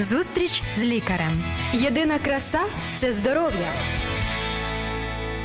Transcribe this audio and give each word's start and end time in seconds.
Зустріч 0.00 0.62
з 0.76 0.82
лікарем. 0.82 1.44
Єдина 1.72 2.18
краса 2.18 2.60
це 2.98 3.12
здоров'я. 3.12 3.72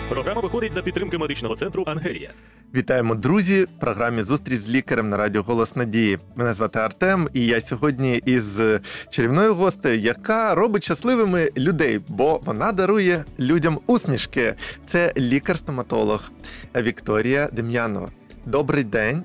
Програма 0.10 0.42
виходить 0.42 0.74
за 0.74 0.82
підтримки 0.82 1.18
медичного 1.18 1.56
центру 1.56 1.84
Ангелія. 1.88 2.30
Вітаємо, 2.76 3.16
друзі! 3.16 3.64
В 3.64 3.80
програмі 3.80 4.24
Зустріч 4.24 4.60
з 4.60 4.70
лікарем 4.70 5.10
на 5.10 5.18
радіо 5.18 5.42
Голос 5.42 5.76
Надії. 5.76 6.20
Мене 6.36 6.54
звати 6.54 6.80
Артем, 6.80 7.30
і 7.34 7.46
я 7.46 7.62
сьогодні 7.62 8.18
із 8.26 8.62
чарівною 9.10 9.54
гостею, 9.54 10.00
яка 10.00 10.56
робить 10.56 10.84
щасливими 10.84 11.50
людей, 11.58 12.00
бо 12.08 12.42
вона 12.46 12.72
дарує 12.72 13.26
людям 13.40 13.80
усмішки. 13.88 14.54
Це 14.86 15.14
лікар-стоматолог 15.18 16.32
Вікторія 16.76 17.50
Дем'янова. 17.52 18.10
Добрий 18.46 18.84
день. 18.84 19.24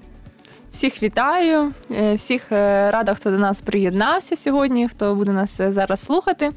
Всіх 0.78 1.02
вітаю, 1.02 1.72
е, 1.90 2.14
всіх 2.14 2.52
е, 2.52 2.90
рада, 2.90 3.14
хто 3.14 3.30
до 3.30 3.38
нас 3.38 3.60
приєднався 3.62 4.36
сьогодні, 4.36 4.88
хто 4.88 5.14
буде 5.14 5.32
нас 5.32 5.60
е, 5.60 5.72
зараз 5.72 6.00
слухати. 6.00 6.50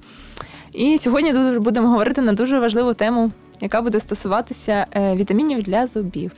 І 0.73 0.97
сьогодні 0.97 1.33
будемо 1.59 1.87
говорити 1.87 2.21
на 2.21 2.33
дуже 2.33 2.59
важливу 2.59 2.93
тему, 2.93 3.31
яка 3.61 3.81
буде 3.81 3.99
стосуватися 3.99 4.85
вітамінів 4.95 5.63
для 5.63 5.87
зубів. 5.87 6.31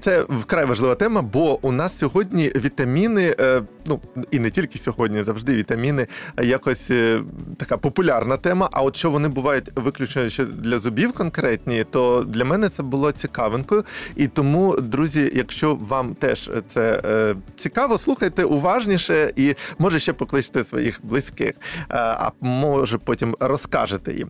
Це 0.00 0.22
вкрай 0.28 0.64
важлива 0.64 0.94
тема, 0.94 1.22
бо 1.22 1.66
у 1.66 1.72
нас 1.72 1.98
сьогодні 1.98 2.52
вітаміни, 2.56 3.36
е, 3.40 3.62
ну 3.86 4.00
і 4.30 4.38
не 4.38 4.50
тільки 4.50 4.78
сьогодні, 4.78 5.22
завжди 5.22 5.54
вітаміни 5.54 6.06
якось 6.42 6.90
е, 6.90 7.22
така 7.56 7.76
популярна 7.76 8.36
тема. 8.36 8.68
А 8.72 8.82
от 8.82 8.96
що 8.96 9.10
вони 9.10 9.28
бувають 9.28 9.70
виключно 9.76 10.28
ще 10.28 10.44
для 10.44 10.78
зубів 10.78 11.12
конкретні, 11.12 11.84
то 11.84 12.26
для 12.28 12.44
мене 12.44 12.68
це 12.68 12.82
було 12.82 13.12
цікавинкою. 13.12 13.84
І 14.16 14.28
тому, 14.28 14.76
друзі, 14.76 15.32
якщо 15.34 15.74
вам 15.74 16.14
теж 16.14 16.50
це 16.66 17.02
е, 17.04 17.36
цікаво, 17.56 17.98
слухайте 17.98 18.44
уважніше 18.44 19.32
і 19.36 19.54
може 19.78 20.00
ще 20.00 20.12
покличте 20.12 20.64
своїх 20.64 21.00
близьких, 21.02 21.54
а 21.88 22.30
може 22.40 22.98
потім 22.98 23.36
розкажете 23.40 24.14
їм. 24.14 24.28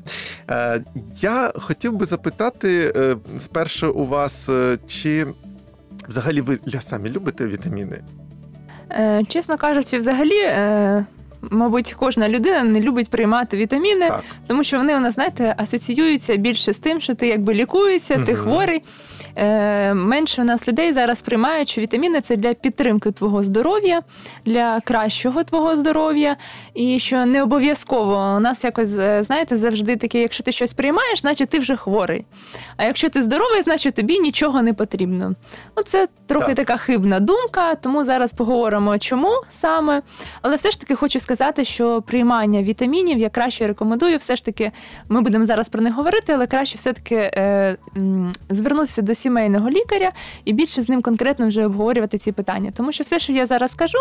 Я 1.20 1.52
хотів 1.56 1.92
би 1.92 2.06
запитати 2.06 2.94
спершу 3.38 3.92
у 3.92 4.06
вас, 4.06 4.48
чи 4.86 5.26
Взагалі, 6.08 6.40
ви 6.40 6.58
для 6.66 6.80
самі 6.80 7.10
любите 7.10 7.46
вітаміни? 7.46 8.02
Е, 8.90 9.22
Чесно 9.28 9.56
кажучи, 9.56 9.98
взагалі. 9.98 10.38
Е... 10.38 11.04
Мабуть, 11.50 11.94
кожна 11.98 12.28
людина 12.28 12.64
не 12.64 12.80
любить 12.80 13.10
приймати 13.10 13.56
вітаміни, 13.56 14.08
так. 14.08 14.24
тому 14.46 14.64
що 14.64 14.76
вони 14.76 14.96
у 14.96 15.00
нас, 15.00 15.14
знаєте, 15.14 15.54
асоціюються 15.58 16.36
більше 16.36 16.72
з 16.72 16.78
тим, 16.78 17.00
що 17.00 17.14
ти 17.14 17.28
якби 17.28 17.54
лікуєшся, 17.54 18.14
угу. 18.14 18.24
ти 18.24 18.34
хворий. 18.34 18.82
Е, 19.36 19.94
менше 19.94 20.42
у 20.42 20.44
нас 20.44 20.68
людей 20.68 20.92
зараз 20.92 21.22
приймають, 21.22 21.68
що 21.68 21.80
вітаміни 21.80 22.20
це 22.20 22.36
для 22.36 22.54
підтримки 22.54 23.10
твого 23.10 23.42
здоров'я, 23.42 24.02
для 24.44 24.80
кращого 24.80 25.44
твого 25.44 25.76
здоров'я, 25.76 26.36
і 26.74 26.98
що 26.98 27.26
не 27.26 27.42
обов'язково 27.42 28.34
у 28.36 28.40
нас 28.40 28.64
якось 28.64 28.94
е, 28.94 29.22
знаєте, 29.22 29.56
завжди 29.56 29.96
таке, 29.96 30.20
якщо 30.20 30.42
ти 30.42 30.52
щось 30.52 30.72
приймаєш, 30.72 31.20
значить 31.20 31.48
ти 31.48 31.58
вже 31.58 31.76
хворий. 31.76 32.24
А 32.76 32.84
якщо 32.84 33.08
ти 33.08 33.22
здоровий, 33.22 33.62
значить 33.62 33.94
тобі 33.94 34.18
нічого 34.18 34.62
не 34.62 34.72
потрібно. 34.72 35.34
Оце 35.74 36.08
трохи 36.26 36.54
так. 36.54 36.56
така 36.56 36.76
хибна 36.76 37.20
думка, 37.20 37.74
тому 37.74 38.04
зараз 38.04 38.32
поговоримо, 38.32 38.98
чому 38.98 39.42
саме. 39.50 40.02
Але 40.42 40.56
все 40.56 40.70
ж 40.70 40.80
таки 40.80 40.94
хочу 40.94 41.20
сказати, 41.20 41.64
що 41.64 42.02
приймання 42.02 42.62
вітамінів 42.62 43.18
я 43.18 43.28
краще 43.28 43.66
рекомендую. 43.66 44.18
Все 44.18 44.36
ж 44.36 44.44
таки, 44.44 44.72
ми 45.08 45.20
будемо 45.20 45.46
зараз 45.46 45.68
про 45.68 45.80
них 45.80 45.94
говорити, 45.94 46.32
але 46.32 46.46
краще 46.46 46.78
все-таки 46.78 47.14
е, 47.14 47.76
звернутися 48.50 49.02
до 49.02 49.14
сімейного 49.26 49.70
лікаря 49.70 50.12
і 50.44 50.52
більше 50.52 50.82
з 50.82 50.88
ним 50.88 51.02
конкретно 51.02 51.46
вже 51.46 51.66
обговорювати 51.66 52.18
ці 52.18 52.32
питання. 52.32 52.70
Тому 52.76 52.92
що 52.92 53.04
все, 53.04 53.18
що 53.18 53.32
я 53.32 53.46
зараз 53.46 53.72
скажу, 53.72 53.98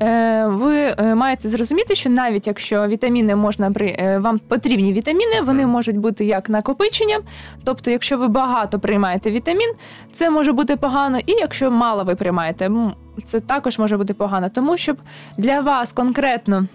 е, 0.00 0.46
ви 0.46 0.76
е, 0.76 1.14
маєте 1.14 1.48
зрозуміти, 1.48 1.94
що 1.94 2.10
навіть 2.10 2.46
якщо 2.46 2.86
вітаміни 2.86 3.36
можна 3.36 3.72
е, 3.80 4.18
вам 4.18 4.38
потрібні 4.38 4.92
вітаміни, 4.92 5.40
вони 5.42 5.66
можуть 5.66 5.96
бути 5.96 6.24
як 6.24 6.48
накопиченням. 6.48 7.22
Тобто, 7.64 7.90
якщо 7.90 8.18
ви 8.18 8.28
багато 8.28 8.78
приймаєте 8.78 9.30
вітамін, 9.30 9.74
це 10.12 10.30
може 10.30 10.52
бути 10.52 10.76
погано, 10.76 11.18
і 11.18 11.32
якщо 11.32 11.70
мало 11.70 12.04
ви 12.04 12.14
приймаєте, 12.14 12.70
це 13.26 13.40
також 13.40 13.78
може 13.78 13.96
бути 13.96 14.14
погано, 14.14 14.48
тому 14.48 14.76
щоб 14.76 14.96
для 15.38 15.60
вас 15.60 15.92
конкретно 15.92 16.66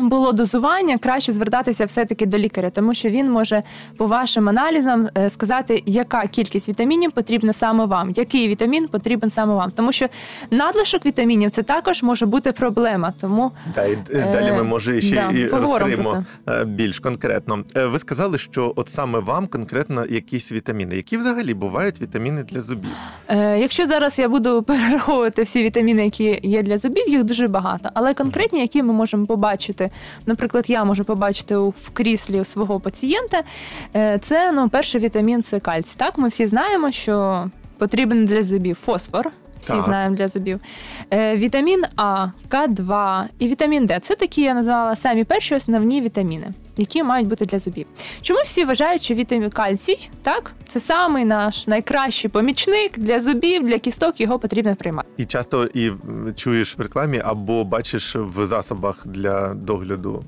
було 0.00 0.32
дозування, 0.32 0.98
краще 0.98 1.32
звертатися 1.32 1.84
все-таки 1.84 2.26
до 2.26 2.38
лікаря, 2.38 2.70
тому 2.70 2.94
що 2.94 3.08
він 3.08 3.30
може 3.30 3.62
по 3.96 4.06
вашим 4.06 4.48
аналізам 4.48 5.08
е, 5.18 5.30
сказати, 5.30 5.82
яка 5.86 6.26
кількість 6.26 6.68
вітамінів 6.68 7.12
потрібна 7.12 7.52
саме 7.52 7.84
вам, 7.84 8.10
який 8.10 8.48
вітамін 8.48 8.88
потрібен 8.88 9.30
саме 9.30 9.54
вам. 9.54 9.70
Тому 9.70 9.92
що 9.92 10.06
надлишок 10.50 11.06
вітамінів 11.06 11.50
це 11.50 11.62
також 11.62 12.02
може 12.02 12.26
бути 12.26 12.52
проблема. 12.52 13.12
Тому 13.20 13.52
да, 13.74 13.84
і 13.84 13.98
е, 14.12 14.32
далі 14.32 14.52
ми 14.52 14.62
може 14.62 15.00
ще 15.00 15.14
да, 15.14 15.38
і 15.38 15.46
розкриємо 15.46 16.24
е, 16.48 16.64
більш 16.64 16.98
конкретно. 16.98 17.64
Ви 17.74 17.98
сказали, 17.98 18.38
що 18.38 18.72
от 18.76 18.90
саме 18.90 19.18
вам 19.18 19.46
конкретно 19.46 20.06
якісь 20.06 20.52
вітаміни. 20.52 20.96
Які 20.96 21.16
взагалі 21.16 21.54
бувають 21.54 22.00
вітаміни 22.00 22.42
для 22.42 22.62
зубів? 22.62 22.90
Якщо 23.58 23.86
зараз 23.86 24.18
я 24.18 24.28
буду 24.28 24.62
перераховувати 24.66 25.42
всі 25.42 25.62
вітаміни, 25.62 26.04
які 26.04 26.40
є 26.42 26.62
для 26.62 26.78
зубів, 26.78 27.08
їх 27.08 27.24
дуже 27.24 27.48
багато, 27.48 27.90
але 27.94 28.14
конкретні, 28.14 28.60
які 28.60 28.82
ми 28.82 28.92
можемо 28.92 29.26
побачити 29.26 29.83
побачити. 29.84 29.90
Наприклад, 30.26 30.64
я 30.68 30.84
можу 30.84 31.04
побачити 31.04 31.56
в 31.56 31.90
кріслі 31.92 32.44
свого 32.44 32.80
пацієнта. 32.80 33.42
Е, 33.96 34.18
це 34.22 34.52
ну, 34.52 34.68
перший 34.68 35.00
вітамін 35.00 35.42
це 35.42 35.60
кальцій. 35.60 35.94
Так, 35.96 36.18
ми 36.18 36.28
всі 36.28 36.46
знаємо, 36.46 36.92
що 36.92 37.46
потрібен 37.78 38.24
для 38.24 38.42
зубів 38.42 38.76
фосфор. 38.76 39.30
Всі 39.64 39.72
так. 39.72 39.82
знаємо 39.82 40.16
для 40.16 40.28
зубів. 40.28 40.60
Е, 41.10 41.36
Вітамін 41.36 41.84
А, 41.96 42.26
К2 42.50 43.24
і 43.38 43.48
вітамін 43.48 43.86
Д 43.86 44.00
це 44.02 44.14
такі 44.14 44.42
я 44.42 44.54
назвала 44.54 44.96
самі 44.96 45.24
перші 45.24 45.54
основні 45.54 46.00
вітаміни 46.00 46.52
які 46.76 47.02
мають 47.02 47.28
бути 47.28 47.44
для 47.44 47.58
зубів. 47.58 47.86
Чому 48.22 48.40
всі 48.44 48.64
вважають, 48.64 49.02
що 49.02 49.14
вітамін 49.14 49.50
кальцій 49.50 50.10
так 50.22 50.52
це 50.68 50.80
самий 50.80 51.24
наш 51.24 51.66
найкращий 51.66 52.30
помічник 52.30 52.98
для 52.98 53.20
зубів, 53.20 53.66
для 53.66 53.78
кісток 53.78 54.20
його 54.20 54.38
потрібно 54.38 54.76
приймати. 54.76 55.08
І 55.16 55.24
часто 55.24 55.68
і 55.74 55.92
чуєш 56.36 56.78
в 56.78 56.80
рекламі 56.82 57.22
або 57.24 57.64
бачиш 57.64 58.16
в 58.16 58.46
засобах 58.46 59.06
для 59.06 59.54
догляду 59.54 60.24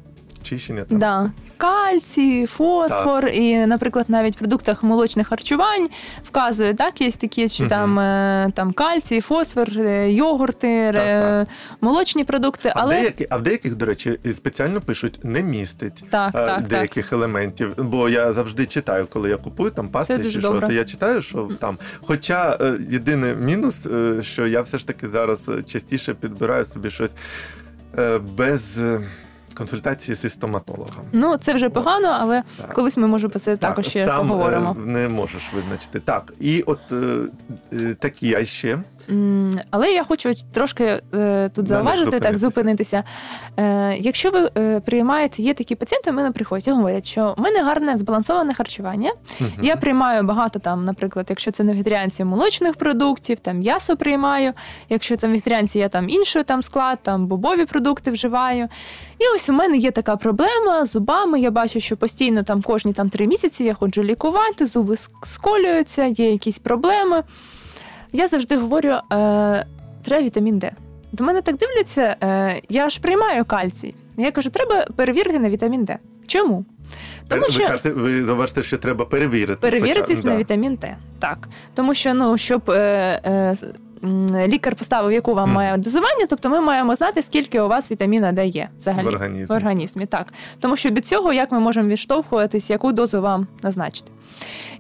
очищення. 0.47 0.85
Там 0.85 0.99
да. 0.99 1.31
Кальцій, 1.57 2.47
фосфор, 2.47 3.25
так. 3.25 3.37
і, 3.37 3.67
наприклад, 3.67 4.07
навіть 4.09 4.35
в 4.35 4.39
продуктах 4.39 4.83
молочних 4.83 5.29
харчувань 5.29 5.89
вказує, 6.25 6.75
так, 6.75 7.01
є 7.01 7.11
такі, 7.11 7.49
що 7.49 7.63
угу. 7.63 7.71
там 7.71 7.99
е, 7.99 8.51
там 8.55 8.73
кальцій, 8.73 9.21
фосфор, 9.21 9.69
е, 9.79 10.13
йогурти, 10.13 10.91
так, 10.93 11.05
так. 11.05 11.49
молочні 11.81 12.25
продукти. 12.25 12.69
А, 12.69 12.81
але... 12.81 12.95
деякі, 12.95 13.27
а 13.31 13.37
в 13.37 13.43
деяких, 13.43 13.75
до 13.75 13.87
речі, 13.87 14.19
спеціально 14.33 14.81
пишуть, 14.81 15.21
не 15.23 15.43
містить 15.43 16.05
так, 16.11 16.35
а, 16.35 16.47
так, 16.47 16.69
деяких 16.69 17.13
елементів. 17.13 17.75
Бо 17.79 18.09
я 18.09 18.33
завжди 18.33 18.67
читаю, 18.67 19.07
коли 19.11 19.31
я 19.31 19.37
купую 19.37 19.71
там 19.71 19.89
пасти 19.89 20.23
чи 20.23 20.41
що, 20.41 20.61
то 20.61 20.73
я 20.73 20.85
читаю, 20.85 21.23
що 21.23 21.49
там. 21.61 21.79
Хоча 22.01 22.59
єдиний 22.91 23.35
мінус, 23.35 23.87
що 24.21 24.47
я 24.47 24.61
все 24.61 24.79
ж 24.79 24.87
таки 24.87 25.09
зараз 25.09 25.51
частіше 25.67 26.15
підбираю 26.15 26.65
собі 26.65 26.91
щось 26.91 27.15
без 28.37 28.79
консультації 29.57 30.15
зі 30.15 30.29
стоматологом. 30.29 31.05
Ну 31.13 31.37
це 31.37 31.55
вже 31.55 31.71
погано, 31.71 32.17
але 32.21 32.43
так. 32.57 32.75
колись 32.75 32.97
ми 32.97 33.07
може 33.07 33.29
про 33.29 33.39
це 33.39 33.57
так, 33.57 33.71
також 33.71 33.87
ще 33.87 34.07
сам 34.07 34.29
поговоримо. 34.29 34.77
Е, 34.79 34.87
не 34.87 35.09
можеш 35.09 35.43
визначити 35.55 36.01
так. 36.01 36.33
І 36.41 36.63
от 36.63 36.81
е, 36.93 36.97
е, 37.73 37.95
такі, 37.95 38.35
а 38.35 38.45
ще. 38.45 38.79
Але 39.71 39.93
я 39.93 40.05
хочу 40.05 40.35
трошки 40.53 41.03
е, 41.15 41.51
тут 41.55 41.69
зауважити, 41.69 42.21
так 42.21 42.39
зупинитися. 42.39 43.05
Е, 43.57 43.97
Якщо 43.99 44.31
ви 44.31 44.51
е, 44.59 44.81
приймаєте, 44.81 45.43
є 45.43 45.55
такі 45.55 45.75
пацієнти, 45.75 46.13
мене 46.13 46.31
приходять 46.31 46.69
і 46.69 46.71
говорять, 46.71 47.07
що 47.07 47.35
в 47.39 47.41
мене 47.41 47.63
гарне 47.63 47.97
збалансоване 47.97 48.55
харчування. 48.55 49.13
Я 49.63 49.77
приймаю 49.77 50.23
багато 50.23 50.59
там, 50.59 50.85
наприклад, 50.85 51.27
якщо 51.29 51.51
це 51.51 51.65
не 51.65 51.73
вегетаріанці 51.73 52.25
молочних 52.25 52.77
продуктів, 52.77 53.39
там 53.39 53.59
м'ясо 53.59 53.97
приймаю. 53.97 54.53
Якщо 54.89 55.17
це 55.17 55.27
вегетаріанці, 55.27 55.79
я 55.79 55.89
там 55.89 56.09
інший 56.09 56.45
там 56.45 56.63
склад, 56.63 56.99
там 57.03 57.27
бобові 57.27 57.65
продукти 57.65 58.11
вживаю. 58.11 58.69
І 59.19 59.25
ось 59.35 59.49
у 59.49 59.53
мене 59.53 59.77
є 59.77 59.91
така 59.91 60.17
проблема 60.17 60.87
з 60.87 60.91
зубами. 60.91 61.41
Я 61.41 61.51
бачу, 61.51 61.81
що 61.81 61.97
постійно 61.97 62.43
там 62.43 62.63
кожні 62.63 62.93
там 62.93 63.11
три 63.11 63.27
місяці 63.27 63.65
я 63.65 63.75
ходжу 63.75 64.03
лікувати, 64.03 64.67
зуби 64.67 64.97
сколюються, 65.23 66.05
є 66.05 66.31
якісь 66.31 66.59
проблеми. 66.59 67.23
Я 68.13 68.29
завжди 68.29 68.57
говорю, 68.57 68.89
е, 68.89 69.67
треба 70.03 70.23
вітамін 70.23 70.59
Д. 70.59 70.73
До 71.13 71.25
мене 71.25 71.43
так 71.43 71.57
дивляться, 71.57 72.17
е, 72.23 72.63
я 72.69 72.91
ж 72.91 73.01
приймаю 73.01 73.45
кальцій. 73.45 73.95
Я 74.17 74.31
кажу, 74.33 74.51
треба 74.51 74.87
перевірити 74.97 75.39
на 75.39 75.51
вітамін 75.51 75.85
Д. 75.85 75.99
Чому? 76.27 76.65
Тому 77.29 77.43
ви 77.43 77.49
що 77.49 77.67
кажете, 77.67 77.91
ви 77.91 78.25
зауважте, 78.25 78.63
що 78.63 78.79
треба 78.79 79.05
перевірити. 79.05 79.61
Перевіритись 79.61 80.25
на 80.25 80.31
да. 80.31 80.37
вітамін 80.37 80.75
Д. 80.75 80.97
Так. 81.19 81.49
Тому 81.75 81.95
що, 81.95 82.15
ну, 82.15 82.37
щоб 82.37 82.71
е, 82.71 83.21
е, 83.25 83.57
лікар 84.47 84.75
поставив, 84.75 85.13
яку 85.13 85.35
вам 85.35 85.53
має 85.53 85.77
дозування, 85.77 86.27
тобто 86.29 86.49
ми 86.49 86.61
маємо 86.61 86.95
знати, 86.95 87.23
скільки 87.23 87.61
у 87.61 87.69
вас 87.69 87.91
вітаміна 87.91 88.33
Д 88.33 88.47
є 88.47 88.69
взагалі 88.79 89.05
в 89.05 89.09
організмі. 89.09 89.47
В 89.47 89.53
організмі 89.53 90.07
так. 90.07 90.27
Тому 90.61 90.77
що 90.77 90.91
від 90.91 91.07
цього 91.07 91.33
як 91.33 91.53
ми 91.53 91.61
можемо 91.61 91.89
відштовхуватись, 91.89 92.71
яку 92.71 92.93
дозу 92.93 93.21
вам 93.23 93.47
назначити. 93.63 94.11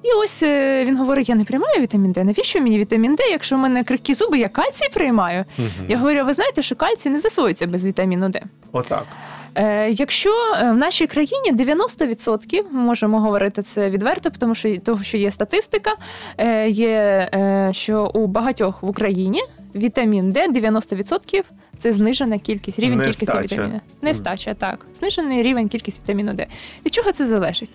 І 0.03 0.09
ось 0.25 0.43
е, 0.43 0.85
він 0.85 0.97
говорить: 0.97 1.29
я 1.29 1.35
не 1.35 1.45
приймаю 1.45 1.81
вітамін 1.81 2.13
Д. 2.13 2.25
Навіщо 2.25 2.61
мені 2.61 2.79
вітамін 2.79 3.15
Д, 3.15 3.23
якщо 3.31 3.57
в 3.57 3.59
мене 3.59 3.85
крихкі 3.85 4.15
зуби, 4.15 4.39
я 4.39 4.49
кальцій 4.49 4.89
приймаю? 4.95 5.45
Угу. 5.59 5.69
Я 5.89 5.99
говорю, 5.99 6.25
ви 6.25 6.35
знаєте, 6.35 6.63
що 6.63 6.75
кальцій 6.75 7.11
не 7.11 7.19
засвоюється 7.19 7.67
без 7.67 7.87
вітаміну 7.87 8.29
Д. 8.29 8.43
Отак. 8.73 9.07
Е, 9.57 9.91
Якщо 9.91 10.31
е, 10.31 10.71
в 10.71 10.77
нашій 10.77 11.07
країні 11.07 11.53
90%, 11.53 12.63
ми 12.71 12.81
можемо 12.81 13.21
говорити 13.21 13.63
це 13.63 13.91
відверто, 13.91 14.31
тому 14.39 14.55
що 14.55 14.79
того, 14.79 15.03
що 15.03 15.17
є 15.17 15.31
статистика, 15.31 15.95
е, 16.39 16.69
є 16.69 17.29
що 17.73 18.11
у 18.15 18.27
багатьох 18.27 18.83
в 18.83 18.89
Україні 18.89 19.43
вітамін 19.75 20.33
Д 20.33 20.49
90% 20.49 21.43
це 21.79 21.93
знижена 21.93 22.39
кількість, 22.39 22.79
рівень 22.79 22.99
Нестача. 22.99 23.33
кількості 23.33 23.55
вітаміну. 23.55 23.81
Нестача, 24.03 24.55
так. 24.55 24.87
Знижений 24.99 25.43
рівень 25.43 25.69
кількість 25.69 26.03
вітаміну 26.03 26.35
Д. 26.35 26.47
Від 26.87 26.95
чого 26.95 27.13
це 27.13 27.27
залежить? 27.27 27.71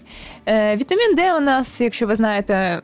Вітамін 0.48 1.16
Д 1.16 1.34
у 1.34 1.40
нас, 1.40 1.82
якщо 1.82 2.08
ви 2.08 2.16
знаєте, 2.16 2.82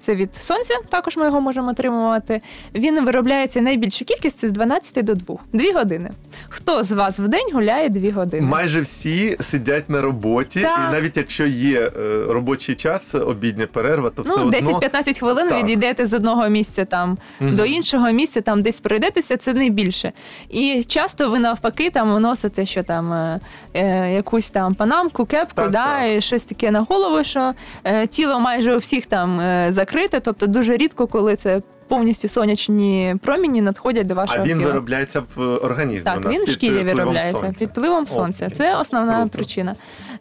це 0.00 0.14
від 0.14 0.34
сонця, 0.34 0.74
також 0.88 1.16
ми 1.16 1.24
його 1.24 1.40
можемо 1.40 1.70
отримувати. 1.70 2.40
Він 2.74 3.04
виробляється 3.04 3.60
найбільша 3.60 4.04
кількість 4.04 4.38
це 4.38 4.48
з 4.48 4.52
12 4.52 5.04
до 5.04 5.14
2. 5.14 5.36
Дві 5.52 5.72
години. 5.72 6.10
Хто 6.48 6.84
з 6.84 6.92
вас 6.92 7.18
в 7.18 7.28
день 7.28 7.46
гуляє 7.52 7.88
дві 7.88 8.10
години? 8.10 8.46
Майже 8.46 8.80
всі 8.80 9.36
сидять 9.40 9.90
на 9.90 10.02
роботі, 10.02 10.60
Так. 10.60 10.78
і 10.88 10.92
навіть 10.92 11.16
якщо 11.16 11.46
є 11.46 11.80
е, 11.80 11.90
робочий 12.28 12.74
час, 12.74 13.14
обідня 13.14 13.66
перерва, 13.66 14.10
то 14.10 14.22
все 14.22 14.32
Ну, 14.36 14.42
одно 14.44 14.58
10-15 14.78 15.18
хвилин 15.18 15.48
Так. 15.48 15.62
відійдете 15.62 16.06
з 16.06 16.12
одного 16.14 16.48
місця 16.48 16.84
там 16.84 17.18
Мгм. 17.40 17.56
до 17.56 17.64
іншого 17.64 18.10
місця, 18.12 18.40
там 18.40 18.62
десь 18.62 18.80
пройдетеся, 18.80 19.36
це 19.36 19.54
не 19.54 19.68
більше. 19.68 20.12
І 20.50 20.84
часто 20.88 21.30
ви 21.30 21.38
навпаки 21.38 21.90
там 21.90 22.22
носите 22.22 22.66
що 22.66 22.82
там 22.82 23.12
е, 23.12 23.40
е, 23.74 24.12
якусь 24.12 24.50
там 24.50 24.74
панамку, 24.74 25.24
кепку, 25.26 25.54
Так, 25.54 25.70
да, 25.70 25.84
так. 26.00 26.08
і 26.16 26.20
щось 26.20 26.44
таке 26.44 26.70
на 26.70 26.80
голову, 26.80 27.24
що 27.24 27.52
е, 27.84 28.06
тіло 28.06 28.40
майже 28.40 28.74
у 28.74 28.78
всіх 28.78 29.06
там 29.06 29.40
е, 29.40 29.72
закрите, 29.90 30.20
тобто 30.20 30.46
дуже 30.46 30.76
рідко, 30.76 31.06
коли 31.06 31.36
це 31.36 31.62
повністю 31.88 32.28
сонячні 32.28 33.16
проміні 33.22 33.60
надходять 33.60 34.06
до 34.06 34.14
вашого 34.14 34.42
а 34.42 34.46
він 34.46 34.58
тіла. 34.58 34.68
виробляється 34.68 35.22
в 35.36 35.56
організмі. 35.56 36.10
у 36.16 36.20
нас 36.20 36.34
він 36.34 36.44
в 36.44 36.48
шкірі 36.48 36.84
виробляється 36.84 37.40
сонця. 37.40 37.58
під 37.58 37.68
впливом 37.68 38.06
сонця. 38.06 38.46
Окей. 38.46 38.58
Це 38.58 38.76
основна 38.76 39.16
Круто. 39.16 39.36
причина. 39.36 39.74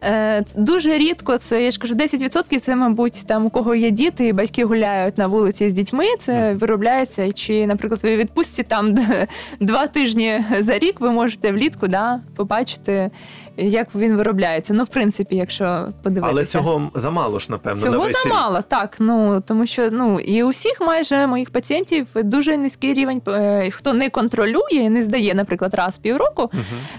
Е, 0.04 0.46
дуже 0.56 0.98
рідко 0.98 1.38
це, 1.38 1.64
я 1.64 1.72
ж 1.72 1.80
кажу, 1.80 1.96
10% 1.96 2.60
це, 2.60 2.76
мабуть, 2.76 3.28
там 3.28 3.46
у 3.46 3.50
кого 3.50 3.76
є 3.76 3.92
діти, 3.92 4.28
і 4.28 4.34
батьки 4.34 4.66
гуляють 4.66 5.18
на 5.18 5.28
вулиці 5.28 5.70
з 5.70 5.74
дітьми. 5.74 6.06
Це 6.20 6.54
виробляється. 6.54 7.32
Чи, 7.32 7.68
наприклад, 7.68 8.04
ви 8.04 8.16
відпустці 8.16 8.64
там 8.64 8.96
два 9.60 9.88
тижні 9.88 10.44
за 10.60 10.80
рік 10.80 11.02
ви 11.02 11.12
можете 11.12 11.52
влітку 11.52 11.88
да, 11.88 12.20
побачити, 12.36 13.12
як 13.62 13.96
він 13.96 14.16
виробляється. 14.18 14.74
Ну, 14.74 14.84
в 14.84 14.88
принципі, 14.88 15.36
якщо 15.36 15.88
подивитися. 16.04 16.32
Але 16.32 16.46
цього 16.46 16.92
замало 16.96 17.40
ж, 17.40 17.52
напевно, 17.52 17.86
на 17.86 17.92
Цього 17.92 18.08
рік. 18.08 18.18
замало, 18.24 18.62
так. 18.62 18.96
Ну 19.00 19.42
тому 19.48 19.66
що 19.66 19.92
ну 19.92 20.20
і 20.20 20.44
у 20.44 20.50
всіх 20.50 20.82
майже 20.82 21.28
моїх 21.28 21.50
пацієнтів 21.50 22.08
дуже 22.16 22.58
низький 22.58 22.94
рівень. 22.94 23.22
е, 23.28 23.70
Хто 23.72 23.94
не 23.94 24.10
контролює 24.10 24.90
не 24.90 25.04
здає, 25.04 25.34
наприклад, 25.36 25.74
раз 25.74 25.96
в 25.98 26.02
півроку. 26.02 26.52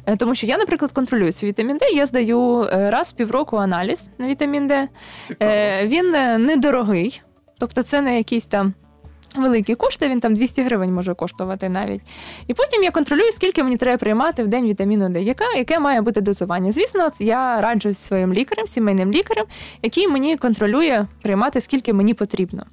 Е, 0.06 0.16
Тому 0.16 0.34
що 0.34 0.46
я, 0.46 0.58
наприклад, 0.58 0.92
контролюю 0.92 1.32
свій 1.32 1.46
вітамін 1.46 1.76
Д. 1.76 1.86
Я 1.94 2.06
здаю 2.06 2.62
е, 2.72 2.90
раз 2.90 3.08
в 3.08 3.12
півроку 3.12 3.56
аналіз 3.56 4.02
на 4.18 4.26
вітамін 4.26 4.66
Д. 4.66 4.88
Цікаво. 5.28 5.52
Він 5.84 6.10
недорогий, 6.46 7.22
тобто 7.58 7.82
це 7.82 8.00
не 8.00 8.16
якісь 8.16 8.46
там. 8.46 8.74
Великі 9.36 9.74
кошти, 9.74 10.08
він 10.08 10.20
там 10.20 10.34
200 10.34 10.62
гривень 10.62 10.94
може 10.94 11.14
коштувати 11.14 11.68
навіть. 11.68 12.00
І 12.46 12.54
потім 12.54 12.82
я 12.82 12.90
контролюю, 12.90 13.32
скільки 13.32 13.62
мені 13.62 13.76
треба 13.76 13.98
приймати 13.98 14.44
в 14.44 14.48
день 14.48 14.66
вітаміну 14.66 15.08
Д, 15.08 15.22
яке, 15.22 15.44
яке 15.56 15.78
має 15.78 16.00
бути 16.00 16.20
дозування. 16.20 16.72
Звісно, 16.72 17.10
я 17.18 17.60
раджусь 17.60 17.98
своїм 17.98 18.34
лікарем, 18.34 18.66
сімейним 18.66 19.12
лікарем, 19.12 19.46
який 19.82 20.08
мені 20.08 20.36
контролює 20.36 21.06
приймати, 21.22 21.60
скільки 21.60 21.92
мені 21.92 22.14
потрібно. 22.14 22.64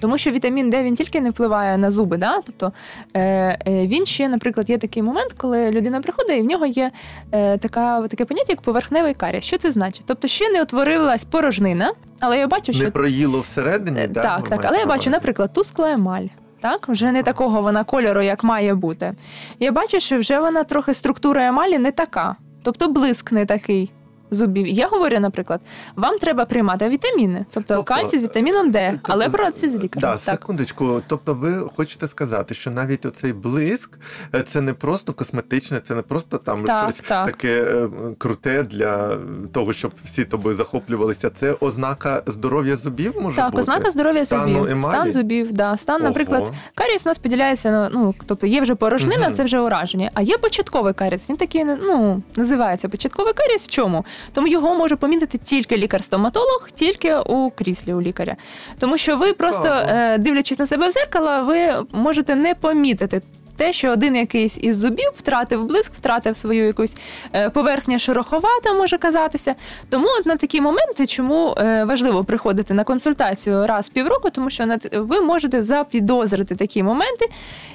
Тому 0.00 0.18
що 0.18 0.30
вітамін 0.30 0.70
Д 0.70 0.82
він 0.82 0.94
тільки 0.94 1.20
не 1.20 1.30
впливає 1.30 1.78
на 1.78 1.90
зуби, 1.90 2.16
да? 2.16 2.40
тобто 2.46 2.72
е, 3.14 3.20
е, 3.20 3.86
він 3.86 4.06
ще, 4.06 4.28
наприклад, 4.28 4.70
є 4.70 4.78
такий 4.78 5.02
момент, 5.02 5.32
коли 5.32 5.70
людина 5.70 6.00
приходить, 6.00 6.38
і 6.38 6.42
в 6.42 6.44
нього 6.44 6.66
є 6.66 6.90
е, 7.32 7.58
така, 7.58 8.08
таке 8.08 8.24
поняття, 8.24 8.52
як 8.52 8.60
поверхневий 8.60 9.14
каріс. 9.14 9.44
Що 9.44 9.58
це 9.58 9.70
значить? 9.70 10.02
Тобто 10.06 10.28
ще 10.28 10.50
не 10.50 10.62
утворилась 10.62 11.24
порожнина, 11.24 11.92
але 12.20 12.38
я 12.38 12.46
бачу, 12.46 12.72
що 12.72 12.84
Не 12.84 12.90
проїло 12.90 13.40
всередині, 13.40 14.06
да, 14.06 14.22
так, 14.22 14.48
так. 14.48 14.60
Але 14.64 14.78
я 14.78 14.86
бачу, 14.86 15.10
наприклад, 15.10 15.52
тускла 15.52 15.90
емаль. 15.90 16.26
Так, 16.60 16.88
вже 16.88 17.12
не 17.12 17.22
такого 17.22 17.62
вона 17.62 17.84
кольору, 17.84 18.22
як 18.22 18.44
має 18.44 18.74
бути. 18.74 19.14
Я 19.60 19.72
бачу, 19.72 20.00
що 20.00 20.18
вже 20.18 20.40
вона 20.40 20.64
трохи 20.64 20.94
структура 20.94 21.46
емалі 21.46 21.78
не 21.78 21.92
така, 21.92 22.36
тобто 22.62 22.88
блиск 22.88 23.32
не 23.32 23.46
такий. 23.46 23.92
Зубів. 24.30 24.66
Я 24.66 24.88
говорю, 24.88 25.20
наприклад, 25.20 25.60
вам 25.96 26.18
треба 26.18 26.44
приймати 26.44 26.88
вітаміни, 26.88 27.46
тобто, 27.50 27.74
Тобто, 27.74 27.94
кальцій 27.94 28.18
з 28.18 28.22
вітаміном 28.22 28.70
Д, 28.70 28.88
Тобто, 28.92 29.12
але 29.12 29.28
про 29.28 29.50
це 29.50 29.68
з 29.68 29.74
лікарем. 29.74 30.00
Да, 30.00 30.10
так. 30.12 30.20
секундочку. 30.20 31.02
Тобто, 31.06 31.34
ви 31.34 31.54
хочете 31.76 32.08
сказати, 32.08 32.54
що 32.54 32.70
навіть 32.70 33.06
оцей 33.06 33.32
блиск 33.32 33.98
е, 34.34 34.42
це 34.42 34.60
не 34.60 34.72
просто 34.72 35.12
косметичне, 35.12 35.80
це 35.88 35.94
не 35.94 36.02
просто 36.02 36.38
там 36.38 36.64
Так, 36.64 36.82
щось 36.82 37.00
так. 37.00 37.26
таке 37.26 37.62
е, 37.62 37.88
круте 38.18 38.62
для 38.62 39.18
того, 39.52 39.72
щоб 39.72 39.92
всі 40.04 40.24
тобою 40.24 40.56
захоплювалися. 40.56 41.30
Це 41.30 41.56
ознака 41.60 42.22
здоров'я 42.26 42.76
зубів 42.76 43.14
може 43.22 43.36
Так, 43.36 43.50
бути? 43.50 43.60
ознака 43.60 43.90
здоров'я 43.90 44.24
зубів, 44.24 44.66
емалі? 44.70 44.92
стан 44.94 45.12
зубів, 45.12 45.52
да, 45.52 45.76
стан, 45.76 45.96
Ого. 45.96 46.04
наприклад, 46.04 46.52
каріс 46.74 47.06
у 47.06 47.08
нас 47.08 47.18
поділяється 47.18 47.70
на 47.70 47.88
ну, 47.88 48.14
тобто 48.26 48.46
є 48.46 48.60
вже 48.60 48.74
порожнина, 48.74 49.26
Мгм. 49.26 49.34
це 49.34 49.44
вже 49.44 49.60
ураження. 49.60 50.10
А 50.14 50.22
є 50.22 50.38
початковий 50.38 50.92
каріс. 50.94 51.30
Він 51.30 51.36
такий 51.36 51.64
ну 51.64 52.22
називається 52.36 52.88
початковий 52.88 53.32
каріс. 53.32 53.62
В 53.62 53.68
чому? 53.70 54.04
Тому 54.32 54.46
його 54.46 54.74
може 54.74 54.96
помітити 54.96 55.38
тільки 55.38 55.76
лікар-стоматолог, 55.76 56.68
тільки 56.74 57.16
у 57.16 57.50
кріслі 57.50 57.94
у 57.94 58.02
лікаря. 58.02 58.36
Тому 58.78 58.98
що 58.98 59.16
ви 59.16 59.32
просто 59.32 59.68
е, 59.68 60.18
дивлячись 60.18 60.58
на 60.58 60.66
себе 60.66 60.88
в 60.88 60.90
зеркало, 60.90 61.44
ви 61.44 61.86
можете 61.92 62.34
не 62.34 62.54
помітити. 62.54 63.22
Те, 63.56 63.72
що 63.72 63.90
один 63.90 64.16
якийсь 64.16 64.58
із 64.60 64.76
зубів 64.78 65.10
втратив 65.16 65.64
блиск, 65.64 65.92
втратив 65.94 66.36
свою 66.36 66.66
якусь 66.66 66.96
е, 67.32 67.50
поверхня 67.50 67.98
шероховата, 67.98 68.72
може 68.72 68.98
казатися. 68.98 69.54
Тому 69.90 70.06
от 70.20 70.26
на 70.26 70.36
такі 70.36 70.60
моменти, 70.60 71.06
чому 71.06 71.54
е, 71.58 71.84
важливо 71.84 72.24
приходити 72.24 72.74
на 72.74 72.84
консультацію 72.84 73.66
раз 73.66 73.86
в 73.86 73.92
півроку, 73.92 74.30
тому 74.30 74.50
що 74.50 74.64
ви 74.92 75.20
можете 75.20 75.62
запідозрити 75.62 76.56
такі 76.56 76.82
моменти, 76.82 77.26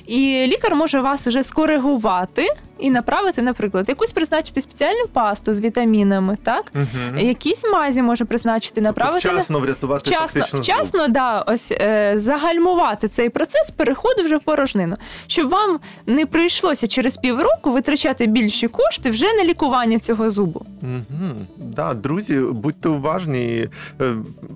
і 0.06 0.44
лікар 0.48 0.75
може 0.75 1.00
вас 1.01 1.28
вже 1.28 1.44
скоригувати 1.44 2.48
і 2.80 2.89
направити, 2.92 3.42
наприклад, 3.42 3.89
якусь 3.89 4.12
призначити 4.12 4.62
спеціальну 4.62 5.07
пасту 5.13 5.54
з 5.54 5.62
вітамінами, 5.62 6.38
так? 6.44 6.66
Мгм. 6.74 7.19
Якісь 7.19 7.63
мазі 7.74 8.01
може 8.01 8.25
призначити, 8.25 8.75
Тобто 8.75 8.89
направити 8.89 9.28
на- 9.28 9.33
вчасно 9.33 9.60
врятувати 9.60 10.10
Вчасно, 10.10 10.42
фактично 10.42 10.60
вчасно, 10.60 11.07
да, 11.07 11.42
ось 11.42 11.72
е, 11.72 12.13
загальмувати 12.16 13.07
цей 13.07 13.30
процес 13.30 13.72
переходу 13.72 14.24
вже 14.24 14.38
в 14.38 14.39
порожнину, 14.39 14.95
щоб 15.28 15.50
вам 15.50 15.70
не 16.06 16.25
прийшлося 16.25 16.88
через 16.88 17.18
півроку 17.18 17.71
витрачати 17.71 18.27
більші 18.27 18.68
кошти 18.68 19.09
вже 19.09 19.33
на 19.33 19.44
лікування 19.44 20.00
цього 20.00 20.29
зубу. 20.29 20.65
Угу. 20.81 21.31
Да, 21.57 21.94
друзі, 21.94 22.40
будьте 22.51 22.90
уважні. 22.90 23.68
е, 24.01 24.13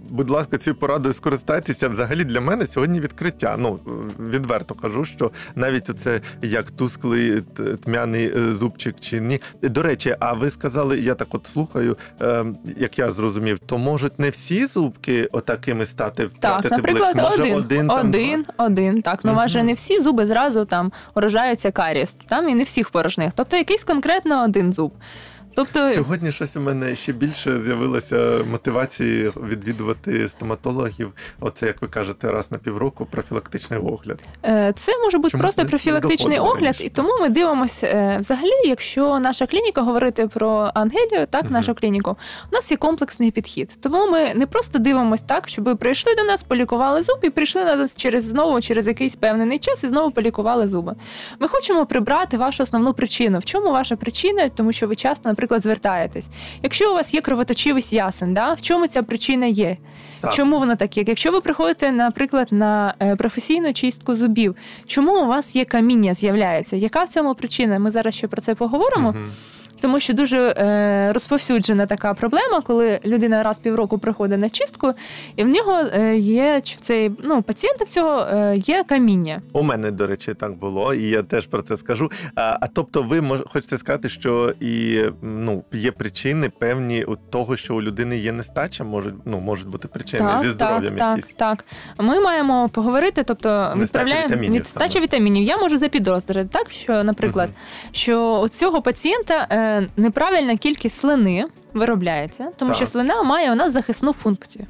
Будь 0.09 0.29
ласка, 0.29 0.57
цією 0.57 0.79
порадою 0.79 1.13
скористайтеся. 1.13 1.89
Взагалі 1.89 2.23
для 2.23 2.41
мене 2.41 2.67
сьогодні 2.67 2.99
відкриття. 2.99 3.55
Ну 3.59 3.79
е, 3.87 3.89
відверто 4.31 4.75
кажу, 4.75 5.05
що 5.05 5.31
навіть 5.55 5.89
оце 5.89 6.21
як 6.41 6.71
тусклий 6.71 7.41
тьмяний 7.83 8.25
е, 8.37 8.53
зубчик 8.53 8.95
чи 8.99 9.19
ні. 9.21 9.41
До 9.61 9.81
речі, 9.83 10.15
а 10.19 10.33
ви 10.33 10.49
сказали, 10.49 10.99
я 10.99 11.13
так 11.13 11.27
от 11.31 11.47
слухаю, 11.53 11.97
як 12.77 12.99
я 12.99 13.11
зрозумів, 13.11 13.59
то 13.59 13.77
можуть 13.77 14.19
не 14.19 14.29
всі 14.29 14.65
зубки 14.65 15.29
отакими 15.31 15.85
стати 15.85 16.25
втратити 16.25 16.69
Так, 16.69 16.77
наприклад, 16.77 17.15
блиск? 17.15 17.29
Може, 17.29 17.43
один, 17.55 17.89
один, 17.89 17.91
один, 17.91 18.45
один, 18.57 19.01
так. 19.01 19.19
Ну, 19.23 19.33
майже 19.33 19.63
не 19.63 19.73
всі 19.73 19.99
зуби 20.01 20.25
зразу 20.25 20.65
там 20.65 20.91
уражаються 21.13 21.71
каріс. 21.71 22.15
там 22.27 22.49
і 22.49 22.55
не 22.55 22.63
всіх 22.63 22.89
порожних. 22.89 23.31
Тобто 23.35 23.57
якийсь 23.57 23.83
конкретно 23.83 24.43
один 24.43 24.73
зуб. 24.73 24.93
Тобто 25.55 25.93
Сьогодні 25.93 26.31
щось 26.31 26.55
у 26.57 26.59
мене 26.59 26.95
ще 26.95 27.11
більше 27.13 27.59
з'явилося 27.59 28.43
мотивації 28.51 29.31
відвідувати 29.49 30.29
стоматологів. 30.29 31.11
Оце, 31.39 31.65
як 31.67 31.81
ви 31.81 31.87
кажете, 31.87 32.31
раз 32.31 32.51
на 32.51 32.57
півроку 32.57 33.05
профілактичний 33.05 33.79
огляд. 33.79 34.19
Е, 34.45 34.73
Це 34.77 34.91
може 35.03 35.17
бути 35.17 35.29
Чомусь 35.31 35.41
просто 35.41 35.65
профілактичний 35.65 36.39
огляд, 36.39 36.63
раніше. 36.63 36.83
і 36.83 36.89
тому 36.89 37.09
ми 37.21 37.29
дивимося 37.29 37.87
е, 37.87 38.17
взагалі, 38.19 38.51
якщо 38.65 39.19
наша 39.19 39.45
клініка 39.47 39.81
говорити 39.81 40.27
про 40.27 40.71
Ангелію, 40.73 41.27
так 41.29 41.43
Мгм. 41.43 41.53
нашу 41.53 41.75
клініку, 41.75 42.17
у 42.51 42.55
нас 42.55 42.71
є 42.71 42.77
комплексний 42.77 43.31
підхід. 43.31 43.77
Тому 43.81 44.07
ми 44.11 44.33
не 44.33 44.47
просто 44.47 44.79
дивимося 44.79 45.23
так, 45.27 45.47
щоб 45.47 45.77
прийшли 45.79 46.15
до 46.15 46.23
нас, 46.23 46.43
полікували 46.43 47.01
зуб 47.01 47.19
і 47.23 47.29
прийшли 47.29 47.65
на 47.65 47.75
нас 47.75 47.95
через 47.95 48.23
знову 48.23 48.61
через 48.61 48.87
якийсь 48.87 49.15
певний 49.15 49.59
час 49.59 49.83
і 49.83 49.87
знову 49.87 50.11
полікували 50.11 50.67
зуби. 50.67 50.95
Ми 51.39 51.47
хочемо 51.47 51.85
прибрати 51.85 52.37
вашу 52.37 52.63
основну 52.63 52.93
причину. 52.93 53.39
В 53.39 53.45
чому 53.45 53.71
ваша 53.71 53.95
причина? 53.95 54.49
Тому 54.49 54.71
що 54.71 54.87
ви 54.87 54.95
часто, 54.95 55.29
наприклад, 55.29 55.44
звертаєтесь. 55.59 56.27
Якщо 56.63 56.91
у 56.91 56.93
вас 56.93 57.13
є 57.13 57.21
кровоточивість 57.21 57.93
ясен, 57.93 58.33
да, 58.33 58.53
в 58.53 58.61
чому 58.61 58.87
ця 58.87 59.03
причина 59.03 59.45
є? 59.45 59.77
Так. 60.21 60.33
Чому 60.33 60.59
воно 60.59 60.75
таке? 60.75 61.03
Якщо 61.07 61.31
ви 61.31 61.41
приходите, 61.41 61.91
наприклад, 61.91 62.47
на 62.51 62.93
е, 63.01 63.15
професійну 63.15 63.73
чистку 63.73 64.15
зубів, 64.15 64.55
чому 64.87 65.23
у 65.23 65.27
вас 65.27 65.55
є 65.55 65.65
каміння 65.65 66.13
з'являється? 66.13 66.75
Яка 66.75 67.03
в 67.03 67.09
цьому 67.09 67.35
причина? 67.35 67.79
Ми 67.79 67.91
зараз 67.91 68.15
ще 68.15 68.27
про 68.27 68.41
це 68.41 68.55
поговоримо. 68.55 69.09
Мгм. 69.11 69.31
Тому 69.85 69.99
що 69.99 70.13
дуже 70.13 70.37
е, 70.57 71.13
розповсюджена 71.13 71.85
така 71.85 72.13
проблема, 72.13 72.61
коли 72.61 72.99
людина 73.05 73.43
раз 73.43 73.59
півроку 73.59 73.97
приходить 73.97 74.39
на 74.39 74.49
чистку, 74.49 74.93
і 75.35 75.43
в 75.43 75.47
нього 75.47 75.79
е, 75.93 76.17
є 76.17 76.61
в 76.65 76.79
цей 76.81 77.11
ну 77.23 77.41
пацієнта 77.41 77.85
в 77.85 77.89
цього 77.89 78.19
е, 78.19 78.55
є 78.57 78.83
каміння. 78.83 79.41
У 79.53 79.63
мене, 79.63 79.91
до 79.91 80.07
речі, 80.07 80.33
так 80.33 80.57
було, 80.57 80.93
і 80.93 81.09
я 81.09 81.23
теж 81.23 81.47
про 81.47 81.61
це 81.61 81.77
скажу. 81.77 82.11
А, 82.35 82.57
а 82.61 82.67
тобто, 82.67 83.03
ви 83.03 83.21
мож, 83.21 83.39
хочете 83.53 83.77
сказати, 83.77 84.09
що 84.09 84.53
і 84.59 85.01
ну 85.21 85.63
є 85.73 85.91
причини 85.91 86.49
певні 86.49 87.03
у 87.03 87.15
того, 87.15 87.55
що 87.55 87.75
у 87.75 87.81
людини 87.81 88.17
є 88.17 88.31
нестача, 88.31 88.83
можуть 88.83 89.15
ну 89.25 89.39
можуть 89.39 89.67
бути 89.67 89.87
причини 89.87 90.23
так, 90.23 90.43
зі 90.43 90.49
здоров'ям 90.49 90.95
так, 90.95 91.17
якісь. 91.17 91.33
Так, 91.33 91.63
так. 91.97 92.05
Ми 92.05 92.19
маємо 92.19 92.69
поговорити, 92.69 93.23
тобто 93.23 93.73
відправляємо 93.77 94.27
вітамінів 94.27 94.51
нестача 94.53 94.99
вітамінів. 94.99 95.43
Я 95.43 95.57
можу 95.57 95.77
запідозрити, 95.77 96.49
так 96.51 96.71
що, 96.71 97.03
наприклад, 97.03 97.49
що 97.91 98.39
у 98.39 98.49
цього 98.49 98.81
пацієнта 98.81 99.47
е, 99.49 99.74
неправильна 99.97 100.57
кількість 100.57 100.97
слини 100.99 101.45
виробляється, 101.73 102.47
тому 102.57 102.69
Так. 102.69 102.75
що 102.77 102.85
слина 102.85 103.23
має 103.23 103.51
у 103.51 103.55
нас 103.55 103.73
захисну 103.73 104.13
функцію. 104.13 104.65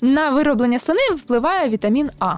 На 0.00 0.30
вироблення 0.30 0.78
слини 0.78 1.00
впливає 1.16 1.68
вітамін 1.68 2.10
А. 2.18 2.34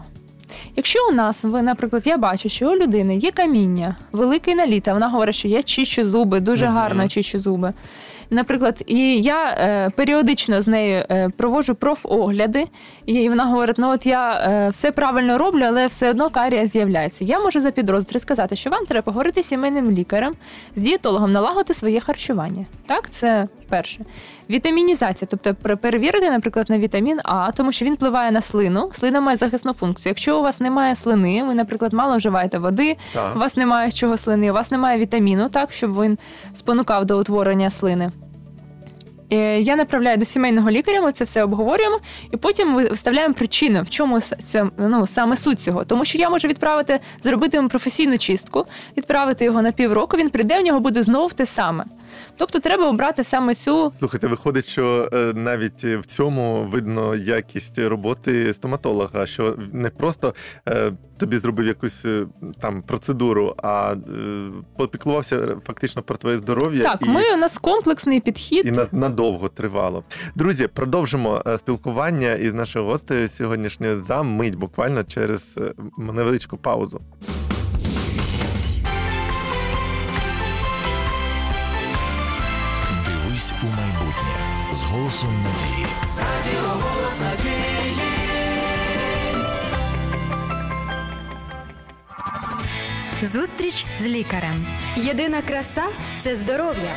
Якщо 0.76 0.99
у 1.09 1.12
нас, 1.12 1.45
ви, 1.45 1.62
наприклад, 1.62 2.07
я 2.07 2.16
бачу, 2.16 2.49
що 2.49 2.73
у 2.73 2.76
людини 2.76 3.16
є 3.16 3.31
каміння, 3.31 3.97
великий 4.12 4.55
наліт, 4.55 4.88
а 4.88 4.93
вона 4.93 5.09
говорить, 5.09 5.35
що 5.35 5.49
я 5.49 5.62
чищу 5.62 6.05
зуби, 6.07 6.40
дуже 6.40 6.66
гарно 6.66 7.09
чищу 7.09 7.38
зуби. 7.38 7.73
Наприклад, 8.30 8.83
і 8.87 9.23
я 9.23 9.50
е, 9.50 9.90
періодично 9.90 10.62
з 10.62 10.66
нею 10.66 11.04
е, 11.11 11.28
проводжу 11.37 11.75
профогляди, 11.75 12.64
і 13.06 13.28
вона 13.28 13.45
говорить: 13.45 13.78
ну 13.78 13.90
от 13.90 14.06
я 14.06 14.33
е, 14.33 14.68
все 14.68 14.92
правильно 14.92 15.38
роблю, 15.38 15.64
але 15.64 15.87
все 15.87 16.11
одно 16.11 16.30
карія 16.30 16.66
з'являється. 16.66 17.25
Я 17.25 17.38
можу 17.40 17.61
за 17.61 17.71
підрозділ 17.71 18.21
сказати, 18.21 18.56
що 18.56 18.71
вам 18.71 18.87
треба 18.87 19.04
поговорити 19.04 19.42
з 19.42 19.47
сімейним 19.47 19.90
лікарем, 19.90 20.35
з 20.76 20.80
дієтологом, 20.80 21.33
налагодити 21.33 21.75
своє 21.75 22.00
харчування. 22.00 22.66
Так, 22.87 23.11
це 23.11 23.49
перше. 23.68 24.04
Вітамінізація, 24.50 25.29
тобто 25.31 25.76
перевірити, 25.76 26.31
наприклад, 26.31 26.71
на 26.71 26.79
вітамін 26.79 27.21
А, 27.25 27.53
тому 27.53 27.73
що 27.73 27.85
він 27.85 27.95
впливає 27.95 28.31
на 28.31 28.41
слину. 28.41 28.91
Слина 28.93 29.21
має 29.21 29.37
захисну 29.37 29.73
функцію. 29.73 30.11
Якщо 30.11 30.38
у 30.38 30.43
вас 30.43 30.61
немає 30.61 30.95
слини, 30.95 31.45
ви, 31.45 31.55
наприклад, 31.55 31.93
мало 31.93 32.17
вживаєте 32.17 32.59
води, 32.59 32.97
Так. 33.15 33.37
у 33.37 33.38
вас 33.38 33.57
немає 33.57 33.91
з 33.91 33.95
чого 33.95 34.17
слини, 34.17 34.50
у 34.50 34.55
вас 34.55 34.71
немає 34.71 34.99
вітаміну, 34.99 35.49
так, 35.49 35.73
щоб 35.73 36.03
він 36.03 36.19
спонукав 36.55 37.05
до 37.05 37.21
утворення 37.21 37.71
слини. 37.71 38.11
Е, 39.33 39.61
Я 39.61 39.76
направляю 39.76 40.17
до 40.17 40.25
сімейного 40.25 40.71
лікаря, 40.71 41.00
ми 41.00 41.12
це 41.12 41.25
все 41.25 41.45
обговорюємо, 41.45 41.99
і 42.33 42.37
потім 42.37 42.69
ми 42.73 42.85
виставляємо 42.88 43.35
причину, 43.35 43.83
в 43.83 43.91
чому 43.91 44.21
це, 44.21 44.65
ну, 44.79 45.07
саме 45.07 45.37
суть 45.37 45.61
цього. 45.61 45.85
Тому 45.85 46.05
що 46.05 46.19
я 46.19 46.31
можу 46.31 46.49
відправити, 46.49 47.00
зробити 47.23 47.57
йому 47.57 47.69
професійну 47.69 48.19
чистку, 48.19 48.67
відправити 48.97 49.45
його 49.45 49.62
на 49.62 49.73
півроку, 49.73 50.17
він 50.17 50.31
прийде, 50.31 50.61
в 50.61 50.65
нього 50.65 50.81
буде 50.81 51.03
знову 51.03 51.29
те 51.29 51.47
саме. 51.47 51.85
Тобто 52.37 52.61
треба 52.61 52.89
обрати 52.89 53.25
саме 53.25 53.55
цю 53.55 53.93
Слухайте, 53.99 54.27
виходить, 54.27 54.67
що 54.67 55.09
е, 55.13 55.33
навіть 55.35 55.85
в 55.85 56.07
цьому 56.07 56.65
видно 56.65 57.15
якість 57.15 57.79
роботи 57.79 58.53
стоматолога, 58.53 59.27
що 59.27 59.57
не 59.73 59.91
просто 59.91 60.35
е, 60.69 60.93
тобі 61.17 61.39
зробив 61.39 61.67
якусь 61.67 62.05
е, 62.05 62.27
там 62.61 62.83
процедуру, 62.83 63.55
а 63.63 63.93
е, 63.93 64.51
попіклувався 64.77 65.57
фактично 65.67 66.03
про 66.03 66.17
твоє 66.17 66.39
здоров'я 66.39 66.83
так. 66.83 67.03
і, 67.03 67.09
Ми 67.09 67.35
у 67.35 67.37
нас 67.37 67.59
комплексний 67.59 68.21
підхід. 68.21 68.67
і 68.67 68.71
на, 68.71 68.87
надовго 68.93 69.49
тривало. 69.49 70.05
Друзі, 70.35 70.67
продовжимо 70.67 71.43
спілкування 71.59 72.33
із 72.33 72.55
нашою 72.55 72.85
гостею 72.85 73.29
сьогоднішньою 73.29 74.05
за 74.05 74.23
мить, 74.23 74.57
буквально 74.57 75.05
через 75.05 75.59
невеличку 75.99 76.57
паузу. 76.57 77.01
Дивись 83.37 83.52
у 83.62 83.66
майбутнє 83.66 84.37
з 84.73 84.83
голосом 84.83 85.45
надії. 85.45 85.87
Зустріч 93.23 93.87
з 94.00 94.07
лікарем. 94.07 94.66
Єдина 94.97 95.43
краса 95.43 95.85
це 96.21 96.37
здоров'я. 96.37 96.97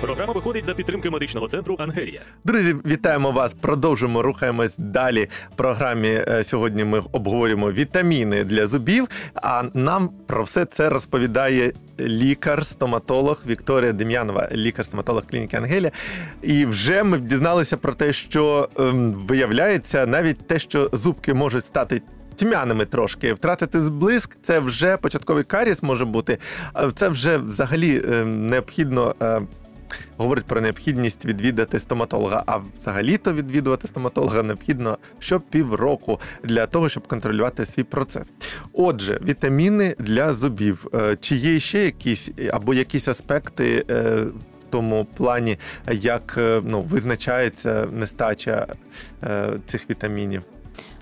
Програма 0.00 0.32
виходить 0.32 0.64
за 0.64 0.74
підтримки 0.74 1.10
медичного 1.10 1.48
центру 1.48 1.76
Ангелія. 1.78 2.20
Друзі, 2.44 2.76
вітаємо 2.86 3.30
вас. 3.30 3.54
Продовжимо 3.54 4.22
рухаємось 4.22 4.74
далі. 4.78 5.28
В 5.52 5.56
програмі 5.56 6.08
е, 6.08 6.44
сьогодні 6.44 6.84
ми 6.84 7.02
обговорюємо 7.12 7.72
вітаміни 7.72 8.44
для 8.44 8.66
зубів. 8.66 9.08
А 9.34 9.62
нам 9.74 10.10
про 10.26 10.42
все 10.42 10.64
це 10.64 10.88
розповідає 10.88 11.72
лікар-стоматолог 12.00 13.38
Вікторія 13.46 13.92
Дем'янова, 13.92 14.48
лікар-стоматолог 14.52 15.22
клініки 15.30 15.56
Ангелія. 15.56 15.90
І 16.42 16.66
вже 16.66 17.02
ми 17.02 17.18
дізналися 17.18 17.76
про 17.76 17.94
те, 17.94 18.12
що 18.12 18.68
ем, 18.78 19.12
виявляється 19.12 20.06
навіть 20.06 20.46
те, 20.46 20.58
що 20.58 20.90
зубки 20.92 21.34
можуть 21.34 21.66
стати. 21.66 22.02
Тьмяними 22.36 22.86
трошки 22.86 23.32
втратити 23.32 23.82
зблиск, 23.82 24.36
це 24.42 24.60
вже 24.60 24.96
початковий 24.96 25.44
каріс 25.44 25.82
може 25.82 26.04
бути. 26.04 26.38
Е, 26.76 26.90
Це 26.94 27.08
вже 27.08 27.36
взагалі 27.36 28.02
е, 28.12 28.24
необхідно 28.24 29.14
е, 29.22 29.40
говорить 30.16 30.44
про 30.44 30.60
необхідність 30.60 31.24
відвідати 31.24 31.80
стоматолога. 31.80 32.42
А 32.46 32.58
взагалі-то 32.80 33.32
відвідувати 33.32 33.88
стоматолога 33.88 34.42
необхідно 34.42 34.98
щопівроку 35.18 36.20
для 36.44 36.66
того, 36.66 36.88
щоб 36.88 37.08
контролювати 37.08 37.66
свій 37.66 37.82
процес. 37.84 38.32
Отже, 38.72 39.20
вітаміни 39.28 39.94
для 39.98 40.32
зубів. 40.32 40.86
Е, 40.94 41.16
Чи 41.20 41.36
є 41.36 41.60
ще 41.60 41.84
якісь 41.84 42.30
або 42.52 42.74
якісь 42.74 43.08
аспекти? 43.08 43.84
е, 43.90 44.02
в 44.60 44.72
Тому 44.72 45.06
плані, 45.16 45.58
як 45.92 46.34
е, 46.38 46.62
ну, 46.64 46.80
визначається 46.82 47.86
нестача 47.92 48.66
цих 49.66 49.90
вітамінів. 49.90 50.42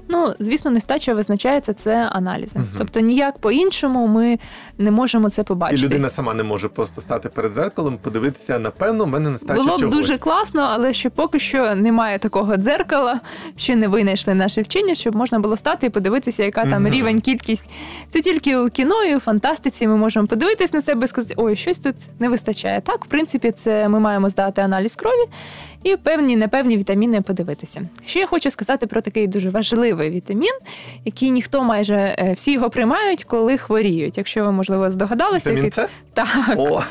Ну, 0.09 0.35
звісно, 0.39 0.71
нестача 0.71 1.15
визначається 1.15 1.73
це 1.75 2.09
аналізи. 2.13 2.51
Мгм. 2.55 2.67
Тобто 2.79 3.01
ніяк 3.01 3.39
по-іншому 3.39 4.07
ми 4.07 4.39
не 4.79 4.91
можемо 4.91 5.31
це 5.31 5.43
побачити. 5.43 5.83
І 5.83 5.85
людина 5.85 6.11
сама 6.11 6.35
не 6.35 6.43
може 6.43 6.69
просто 6.69 7.01
стати 7.01 7.29
перед 7.29 7.55
зеркалом, 7.55 7.99
подивитися, 8.03 8.59
напевно, 8.59 9.05
в 9.05 9.09
мене 9.09 9.31
нестача 9.31 9.55
Було 9.63 9.77
б 9.77 9.81
чогось. 9.81 9.97
дуже 9.97 10.19
класно, 10.19 10.63
але 10.73 10.93
ще 10.93 11.11
поки 11.11 11.39
що 11.41 11.75
немає 11.75 12.19
такого 12.19 12.57
дзеркала, 12.57 13.21
ще 13.57 13.77
не 13.77 13.89
винайшли 13.89 14.35
наші 14.35 14.63
вчені, 14.63 14.95
щоб 14.95 15.17
можна 15.17 15.39
було 15.39 15.57
стати 15.57 15.87
і 15.87 15.91
подивитися, 15.91 16.45
яка 16.45 16.63
там 16.67 16.83
Мгм. 16.83 16.93
рівень, 16.95 17.21
кількість. 17.21 17.65
Це 18.11 18.21
тільки 18.21 18.57
у 18.57 18.69
кіно 18.71 19.05
і 19.05 19.17
у 19.17 19.21
фантастиці 19.21 19.87
ми 19.87 19.97
можемо 19.97 20.27
подивитись 20.27 20.73
на 20.73 20.83
себе 20.83 21.05
і 21.05 21.09
сказати, 21.09 21.35
ой, 21.37 21.57
щось 21.57 21.79
тут 21.79 21.97
не 22.19 22.29
вистачає. 22.29 22.81
Так, 22.81 23.05
в 23.05 23.09
принципі, 23.09 23.51
це 23.53 23.89
ми 23.89 24.01
маємо 24.01 24.29
здати 24.29 24.61
аналіз 24.63 24.95
крові 24.97 25.29
і 25.83 25.97
певні 25.97 26.37
непевні 26.37 26.77
вітаміни 26.77 27.21
подивитися. 27.21 27.83
Ще 28.07 28.19
я 28.19 28.27
хочу 28.27 28.51
сказати 28.51 28.87
про 28.87 29.01
такий 29.01 29.27
дуже 29.27 29.51
важливий 29.51 30.11
вітамін, 30.11 30.53
який 31.05 31.31
ніхто 31.31 31.63
майже 31.65 32.17
е, 32.19 32.33
всі 32.33 32.53
його 32.53 32.71
приймають, 32.71 33.25
коли 33.25 33.59
хворіють. 33.59 34.19
Якщо 34.19 34.45
ви 34.45 34.53
можливо 34.53 34.91
здогадалися, 34.91 35.51
Вітамін 35.51 35.65
який 35.65 35.85
С? 35.85 35.89
так. 36.15 36.29
О, 36.57 36.83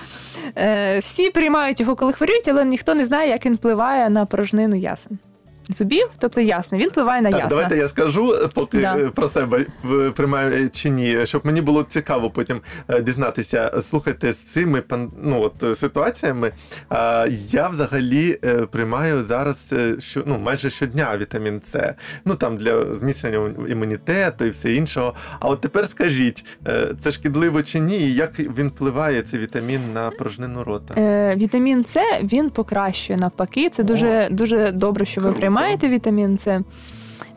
Е, 0.56 1.00
всі 1.00 1.30
приймають 1.30 1.80
його, 1.80 1.96
коли 1.96 2.14
хворіють, 2.14 2.48
але 2.48 2.66
ніхто 2.66 2.96
не 2.96 3.06
знає, 3.06 3.30
як 3.30 3.46
він 3.46 3.54
впливає 3.54 4.10
на 4.10 4.26
порожнину 4.26 4.76
ясен. 4.76 5.20
Зубів, 5.70 6.10
тобто 6.20 6.42
ясно, 6.42 6.78
він 6.78 6.90
впливає 6.90 7.22
на 7.22 7.30
Так, 7.32 7.40
ясна. 7.40 7.50
давайте 7.50 7.78
я 7.78 7.88
скажу, 7.88 8.36
поки 8.54 8.78
Да. 8.82 8.98
е, 8.98 9.10
про 9.10 9.28
себе 9.28 9.66
в- 9.84 10.12
приймаю 10.12 10.70
чи 10.70 10.90
ні, 10.90 11.18
щоб 11.26 11.46
мені 11.46 11.62
було 11.62 11.84
цікаво 11.84 12.30
потім 12.30 12.62
е, 12.90 13.02
дізнатися. 13.02 13.82
Слухайте, 13.90 14.34
з 14.34 14.38
цими 14.38 14.84
ну, 15.24 15.42
от, 15.42 15.64
е, 15.64 15.76
ситуаціями 15.76 16.52
е, 16.92 17.30
я 17.50 17.68
взагалі 17.68 18.40
е, 18.46 18.54
приймаю 18.54 19.24
зараз 19.26 19.70
е, 19.74 19.96
що, 20.00 20.24
ну, 20.26 20.38
майже 20.38 20.70
щодня 20.70 21.18
вітамін 21.18 21.62
С. 21.66 21.94
Ну 22.26 22.36
там 22.36 22.58
для 22.58 22.96
зміцнення 22.96 23.50
імунітету 23.70 24.46
і 24.46 24.50
все 24.50 24.74
іншого. 24.74 25.14
А 25.40 25.48
от 25.50 25.62
тепер 25.62 25.88
скажіть, 25.90 26.46
е, 26.68 26.88
це 27.00 27.12
шкідливо 27.12 27.64
чи 27.64 27.80
ні? 27.80 27.98
І 27.98 28.14
як 28.14 28.40
він 28.40 28.68
впливає 28.68 29.22
цей 29.22 29.40
вітамін 29.40 29.94
на 29.94 30.10
порожнину 30.10 30.64
рота? 30.64 30.94
Е, 31.02 31.36
вітамін 31.36 31.86
С 31.86 32.02
він 32.24 32.50
покращує 32.50 33.20
навпаки. 33.20 33.70
Це 33.70 33.84
дуже 33.84 34.28
дуже 34.32 34.72
добре, 34.72 35.06
що 35.06 35.22
ви 35.22 35.26
Круто. 35.28 35.42
Приймаєте 35.58 35.90
вітамін 35.90 36.38
С. 36.38 36.62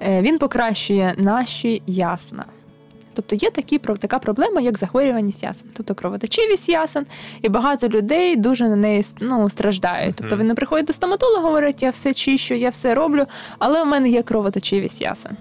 Е, 0.01 0.23
він 0.23 0.39
покращує 0.39 1.15
наші 1.19 1.83
ясна. 1.87 2.45
Тобто 3.15 3.37
є 3.37 3.51
такі, 3.51 3.79
така 3.79 4.19
проблема, 4.19 4.61
як 4.61 4.79
захворюваність 4.79 5.43
ясен, 5.43 5.69
тобто 5.77 5.95
кровоточивість 5.95 6.69
ясен, 6.69 7.07
і 7.43 7.49
багато 7.49 7.89
людей 7.89 8.37
дуже 8.37 8.69
на 8.69 8.77
неї 8.77 9.05
ну, 9.21 9.49
страждають. 9.49 10.15
Тобто 10.17 10.37
вони 10.37 10.55
приходять 10.55 10.87
до 10.87 10.93
стоматолога, 10.93 11.43
говорять, 11.43 11.83
я 11.83 11.91
все 11.91 12.13
чищу, 12.13 12.55
я 12.55 12.69
все 12.69 12.95
роблю, 12.95 13.27
але 13.59 13.83
в 13.83 13.87
мене 13.87 14.09
є 14.09 14.23
кровоточивість 14.23 15.01
ясен. 15.01 15.37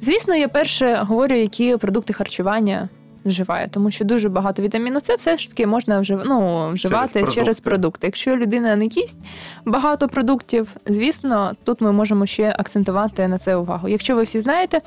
Звісно, 0.00 0.34
я 0.34 0.48
перше 0.48 0.94
говорю, 0.94 1.34
які 1.34 1.76
продукти 1.76 2.12
харчування 2.12 2.88
вживаю, 3.26 3.68
тому 3.70 3.90
що 3.90 4.04
дуже 4.04 4.28
багато 4.28 4.62
вітаміну 4.62 5.00
С 5.00 5.14
все 5.16 5.38
ж 5.38 5.48
таки 5.48 5.66
можна 5.66 6.00
вжив... 6.00 6.22
ну, 6.26 6.70
вживати 6.72 7.12
продукти. 7.12 7.40
через 7.40 7.60
продукти. 7.60 8.06
Якщо 8.06 8.36
людина 8.36 8.76
не 8.76 8.84
їсть 8.84 9.18
багато 9.64 10.08
продуктів, 10.08 10.68
звісно, 10.86 11.52
тут 11.64 11.80
ми 11.80 11.92
можемо 11.92 12.26
ще 12.26 12.56
акцентувати 12.58 13.28
на 13.28 13.38
це 13.38 13.56
увагу. 13.56 13.88
Якщо 13.88 14.16
ви 14.16 14.22
всі 14.22 14.40
знаєте, 14.40 14.80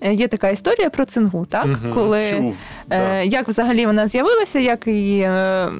е, 0.00 0.14
є 0.14 0.28
така 0.28 0.48
історія 0.48 0.90
про 0.90 1.04
цингу, 1.04 1.46
так? 1.50 1.66
Мгм, 1.66 1.92
Коли 1.94 2.22
чув, 2.30 2.56
да. 2.88 2.96
Е, 2.96 3.26
як 3.26 3.48
взагалі 3.48 3.86
вона 3.86 4.06
з'явилася, 4.06 4.58
як 4.58 4.86
її 4.86 5.20
е, 5.20 5.70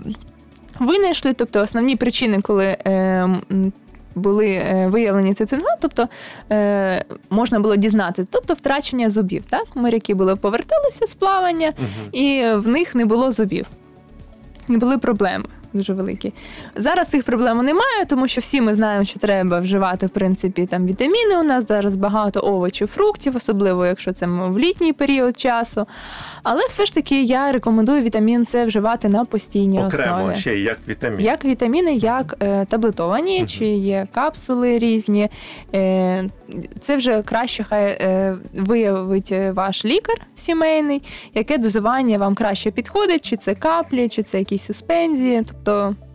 винайшли, 0.78 1.32
тобто 1.32 1.60
основні 1.60 1.96
причини, 1.96 2.40
коли 2.40 2.64
е, 2.86 3.28
були 4.18 4.46
е, 4.48 4.88
виявлені 4.88 5.34
цицинга, 5.34 5.76
тобто 5.80 6.08
е, 6.52 7.04
можна 7.30 7.60
було 7.60 7.76
дізнатися, 7.76 8.28
тобто 8.32 8.54
втрачення 8.54 9.10
зубів. 9.10 9.46
Так? 9.46 9.66
Моряки 9.74 10.14
були 10.14 10.36
поверталися 10.36 11.06
з 11.06 11.14
плавання, 11.14 11.72
угу. 11.78 12.08
і 12.12 12.54
в 12.54 12.68
них 12.68 12.94
не 12.94 13.04
було 13.04 13.32
зубів. 13.32 13.66
І 14.68 14.76
були 14.76 14.98
проблеми 14.98 15.44
дуже 15.78 15.92
великі. 15.92 16.32
Зараз 16.76 17.08
цих 17.08 17.24
проблем 17.24 17.58
немає, 17.58 18.04
тому 18.08 18.28
що 18.28 18.40
всі 18.40 18.60
ми 18.60 18.74
знаємо, 18.74 19.04
що 19.04 19.20
треба 19.20 19.60
вживати 19.60 20.06
в 20.06 20.10
принципі 20.10 20.66
там 20.66 20.86
вітаміни. 20.86 21.38
У 21.40 21.42
нас 21.42 21.68
зараз 21.68 21.96
багато 21.96 22.40
овочів, 22.40 22.88
фруктів, 22.88 23.36
особливо 23.36 23.86
якщо 23.86 24.12
це 24.12 24.26
в 24.26 24.58
літній 24.58 24.92
період 24.92 25.40
часу. 25.40 25.86
Але 26.42 26.66
все 26.66 26.84
ж 26.84 26.94
таки 26.94 27.22
я 27.22 27.52
рекомендую 27.52 28.02
вітамін 28.02 28.46
С 28.46 28.66
вживати 28.66 29.08
на 29.08 29.24
постійній 29.24 29.82
Окремо 29.84 30.16
основі. 30.16 30.36
ще 30.36 30.58
як 30.58 30.78
вітамін. 30.88 31.20
Як 31.20 31.44
вітаміни, 31.44 31.94
як 31.94 32.36
е, 32.40 32.64
таблетовані, 32.64 33.46
чи 33.46 33.66
є 33.66 34.06
капсули 34.12 34.78
різні. 34.78 35.28
Е, 35.74 36.28
це 36.80 36.96
вже 36.96 37.22
краще 37.22 37.64
хай 37.64 37.84
е, 37.84 38.36
виявить 38.54 39.32
е, 39.32 39.52
ваш 39.52 39.84
лікар 39.84 40.16
сімейний, 40.34 41.02
яке 41.34 41.58
дозування 41.58 42.18
вам 42.18 42.34
краще 42.34 42.70
підходить, 42.70 43.24
чи 43.24 43.36
це 43.36 43.54
каплі, 43.54 44.08
чи 44.08 44.22
це 44.22 44.38
якісь 44.38 44.64
суспензії, 44.64 45.42
тобто 45.48 45.67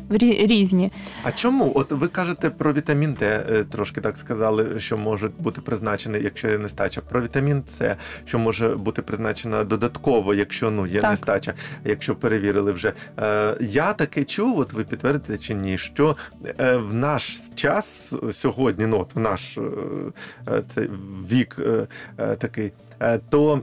рі- 0.10 0.48
різні. 0.48 0.92
А 1.24 1.32
чому? 1.32 1.72
От 1.76 1.92
ви 1.92 2.08
кажете 2.08 2.50
про 2.50 2.74
вітамін 2.74 3.14
Д, 3.14 3.46
е, 3.52 3.64
трошки 3.64 4.02
так 4.02 4.18
сказали, 4.18 4.80
що 4.80 4.98
може 4.98 5.30
бути 5.40 5.62
призначений, 5.62 6.24
якщо 6.24 6.48
є 6.48 6.58
нестача. 6.58 7.02
Про 7.02 7.22
вітамін 7.22 7.64
С, 7.70 7.96
що 8.26 8.40
може 8.40 8.70
бути 8.70 9.02
призначена 9.02 9.64
додатково, 9.64 10.34
якщо 10.34 10.72
ну 10.72 10.88
є 10.88 11.00
Так. 11.00 11.12
нестача, 11.12 11.54
якщо 11.86 12.16
перевірили 12.16 12.72
вже. 12.72 12.94
Е, 13.22 13.56
я 13.62 13.94
таке 13.94 14.24
чув, 14.24 14.60
от 14.60 14.74
ви 14.74 14.84
підтвердите 14.84 15.38
чи 15.38 15.54
ні, 15.54 15.78
що 15.78 16.16
е, 16.60 16.76
в 16.76 16.94
наш 16.94 17.42
час 17.56 18.14
сьогодні, 18.34 18.86
ну 18.86 19.00
от 19.00 19.16
в 19.16 19.20
наш 19.20 19.58
е, 19.58 19.62
цей 20.76 20.90
вік 21.32 21.56
е, 21.60 21.88
е, 22.18 22.36
такий, 22.36 22.72
е, 23.02 23.20
то. 23.30 23.62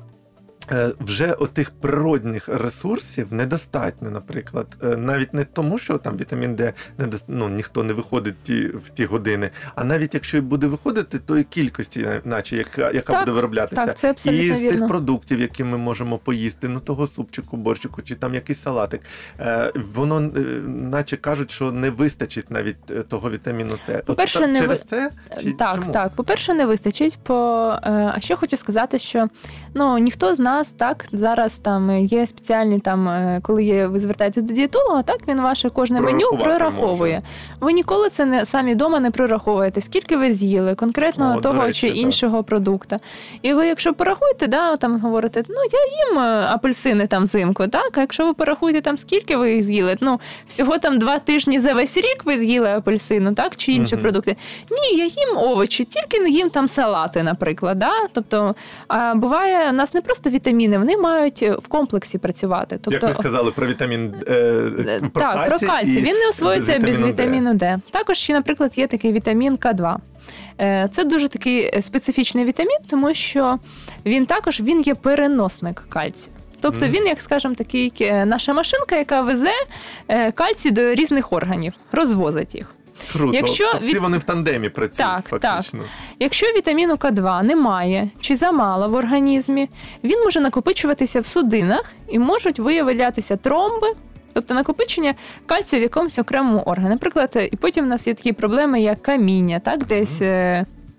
Е, 0.73 0.93
Вже 1.00 1.33
отих 1.33 1.71
природних 1.71 2.49
ресурсів 2.49 3.33
недостатньо, 3.33 4.11
наприклад, 4.11 4.67
Е, 4.85 4.97
навіть 4.97 5.35
не 5.35 5.45
тому, 5.45 5.79
що 5.79 5.99
там 5.99 6.17
вітамін 6.17 6.55
Д 6.55 6.73
не 6.99 7.09
ну, 7.29 7.49
ніхто 7.49 7.85
не 7.85 7.93
виходить 7.93 8.35
ті, 8.43 8.61
в 8.67 8.89
ті 8.95 9.05
години, 9.05 9.50
а 9.75 9.85
навіть 9.85 10.15
якщо 10.15 10.37
і 10.37 10.41
буде 10.41 10.67
виходити, 10.67 11.19
то 11.19 11.39
і 11.39 11.45
кількості, 11.45 12.07
наче 12.25 12.57
яка, 12.57 12.91
яка 12.91 13.12
Так, 13.12 13.21
буде 13.21 13.33
вироблятися. 13.33 13.87
так, 13.87 13.99
це 13.99 14.11
абсолютно 14.11 14.43
і 14.43 14.55
з 14.55 14.59
тих 14.75 14.89
продуктів, 14.89 15.41
які 15.41 15.65
ми 15.65 15.77
можемо 15.77 16.19
поїсти, 16.19 16.69
ну 16.69 16.81
того 16.81 17.07
супчику, 17.07 17.57
борщику, 17.57 18.03
чи 18.03 18.15
там 18.15 18.35
якийсь 18.35 18.62
салатик, 18.62 19.00
е, 19.41 19.73
воно 19.95 20.17
е, 20.21 20.41
наче 20.67 21.17
кажуть, 21.17 21.50
що 21.50 21.73
не 21.73 21.91
вистачить 21.91 22.50
навіть 22.50 22.91
е, 22.91 23.03
того 23.03 23.31
вітаміну 23.31 23.79
С. 23.87 24.03
По-перше, 24.07 24.41
та- 24.41 24.47
не 24.47 24.61
через 24.61 24.79
ви- 24.79 24.85
це 24.89 25.11
чи 25.43 25.53
так, 25.53 25.75
чому? 25.81 25.93
так. 25.93 26.12
По-перше, 26.12 26.55
не 26.55 26.67
вистачить. 26.67 27.19
По 27.23 27.35
е, 27.83 28.12
а 28.17 28.21
ще 28.21 28.37
хочу 28.37 28.57
сказати, 28.57 28.99
що 28.99 29.29
ну 29.75 29.99
ніхто 29.99 30.35
з 30.35 30.39
нас 30.39 30.60
так 30.69 31.05
зараз 31.12 31.59
там 31.59 31.90
є 31.97 32.26
спеціальні 32.26 32.79
там, 32.79 33.09
е, 33.09 33.40
коли 33.43 33.64
є, 33.64 33.87
ви 33.87 34.00
звертаєтесь 34.00 34.43
до 34.45 34.52
дієтолога, 34.55 35.02
так 35.02 35.19
він 35.29 35.40
ваше 35.40 35.69
кожне 35.71 36.00
меню 36.00 36.31
прораховує. 36.40 37.14
може. 37.14 37.23
Ви 37.61 37.73
ніколи 37.73 38.09
це 38.11 38.25
не 38.25 38.47
самі 38.47 38.75
вдома 38.75 39.00
не 39.00 39.11
прораховуєте, 39.11 39.81
скільки 39.81 40.17
ви 40.17 40.33
з'їли 40.33 40.75
конкретно 40.75 41.35
О, 41.38 41.40
того 41.40 41.62
речі, 41.62 41.81
чи 41.81 41.88
так. 41.88 41.97
іншого 41.97 42.43
продукта. 42.45 43.00
І 43.43 43.52
ви, 43.52 43.67
якщо 43.67 43.95
порахуєте, 43.95 44.47
да, 44.47 44.76
там 44.76 45.00
говорите, 45.00 45.43
ну 45.49 45.55
я 45.73 46.07
їм 46.07 46.19
е, 46.19 46.47
апельсини 46.50 47.07
там 47.07 47.23
взимку, 47.23 47.67
так. 47.67 47.99
А 47.99 48.00
якщо 48.00 48.26
ви 48.26 48.35
порахуєте 48.35 48.81
там 48.81 48.99
скільки 48.99 49.37
ви 49.37 49.52
їх 49.55 49.62
з'їли, 49.62 49.97
ну 50.00 50.21
всього 50.47 50.79
там 50.79 50.99
два 50.99 51.19
тижні 51.19 51.61
за 51.61 51.73
весь 51.75 51.97
рік 51.97 52.23
ви 52.25 52.38
з'їли 52.38 52.69
апельсину, 52.69 53.35
так 53.35 53.57
чи 53.57 53.73
інші 53.73 53.95
Мгм. 53.95 54.02
продукти. 54.02 54.37
Ні, 54.71 54.99
я 54.99 55.05
їм 55.05 55.37
овочі, 55.37 55.85
тільки 55.85 56.21
не 56.21 56.29
їм 56.31 56.50
там 56.50 56.69
салати, 56.69 57.23
наприклад. 57.23 57.79
Да? 57.79 57.93
Тобто, 58.12 58.55
а 58.88 59.14
буває, 59.14 59.71
у 59.71 59.73
нас 59.73 59.95
не 59.95 60.00
просто 60.00 60.31
вітаміни, 60.31 60.50
вони 60.52 60.97
мають 60.97 61.42
в 61.42 61.69
комплексі 61.69 62.19
працювати. 62.19 62.78
Тобто, 62.83 63.07
Як 63.07 63.16
ви 63.16 63.23
сказали 63.23 63.50
про 63.50 63.66
вітамін 63.66 64.14
е, 64.26 64.33
Е, 64.78 65.00
про 65.12 65.23
так, 65.23 65.49
про 65.49 65.69
кальцій. 65.69 66.00
Він 66.00 66.16
не 66.16 66.28
освоюється 66.28 66.73
без 66.78 66.83
вітаміну 66.83 67.07
Д. 67.07 67.12
вітаміну 67.12 67.54
Д. 67.54 67.80
Також 67.90 68.16
ще, 68.16 68.33
наприклад, 68.33 68.78
є 68.78 68.87
такий 68.87 69.12
вітамін 69.12 69.56
К2. 69.56 69.97
Е, 70.60 70.89
Це 70.93 71.04
дуже 71.04 71.28
такий 71.28 71.71
е, 71.76 71.82
специфічний 71.82 72.45
вітамін, 72.45 72.78
тому 72.86 73.15
що 73.15 73.58
він 74.06 74.26
також 74.26 74.60
він 74.60 74.80
є 74.80 74.95
переносник 74.95 75.84
кальцію. 75.89 76.34
Тобто 76.60 76.86
він, 76.89 77.06
як 77.06 77.21
скажемо, 77.21 77.54
такий 77.54 77.93
е, 78.00 78.25
наша 78.25 78.52
машинка, 78.52 78.97
яка 78.97 79.21
везе 79.23 79.52
е, 80.08 80.32
кальцій 80.32 80.71
до 80.71 80.95
різних 80.95 81.32
органів, 81.32 81.73
розвозить 81.93 82.54
їх. 82.54 82.75
Круто. 83.13 83.36
Якщо 83.36 83.73
То 83.73 83.78
всі 83.78 83.95
від- 83.95 84.02
вони 84.02 84.19
в 84.19 84.25
тандемі 84.25 84.69
працюють 84.69 84.97
Так, 85.30 85.41
так. 85.41 85.43
фактично. 85.43 85.80
Якщо 86.19 86.47
вітаміну 86.47 86.95
К2 86.95 87.43
немає 87.43 88.08
чи 88.21 88.36
замало 88.36 88.89
в 88.89 88.95
організмі, 88.95 89.69
він 90.04 90.21
може 90.25 90.41
накопичуватися 90.41 91.21
в 91.21 91.25
судинах 91.26 91.84
і 92.08 92.19
можуть 92.19 92.58
виявлятися 92.58 93.36
тромби. 93.36 93.86
Тобто 94.32 94.54
накопичення 94.54 95.15
кальцію 95.47 95.80
в 95.80 95.82
якомусь 95.82 96.19
окремому 96.19 96.60
органі. 96.60 96.89
Наприклад, 96.89 97.49
і 97.52 97.56
потім 97.56 97.84
в 97.84 97.89
нас 97.89 98.06
є 98.06 98.15
такі 98.15 98.32
проблеми, 98.32 98.80
як 98.80 99.02
каміння, 99.02 99.58
так, 99.60 99.86
десь 99.86 100.23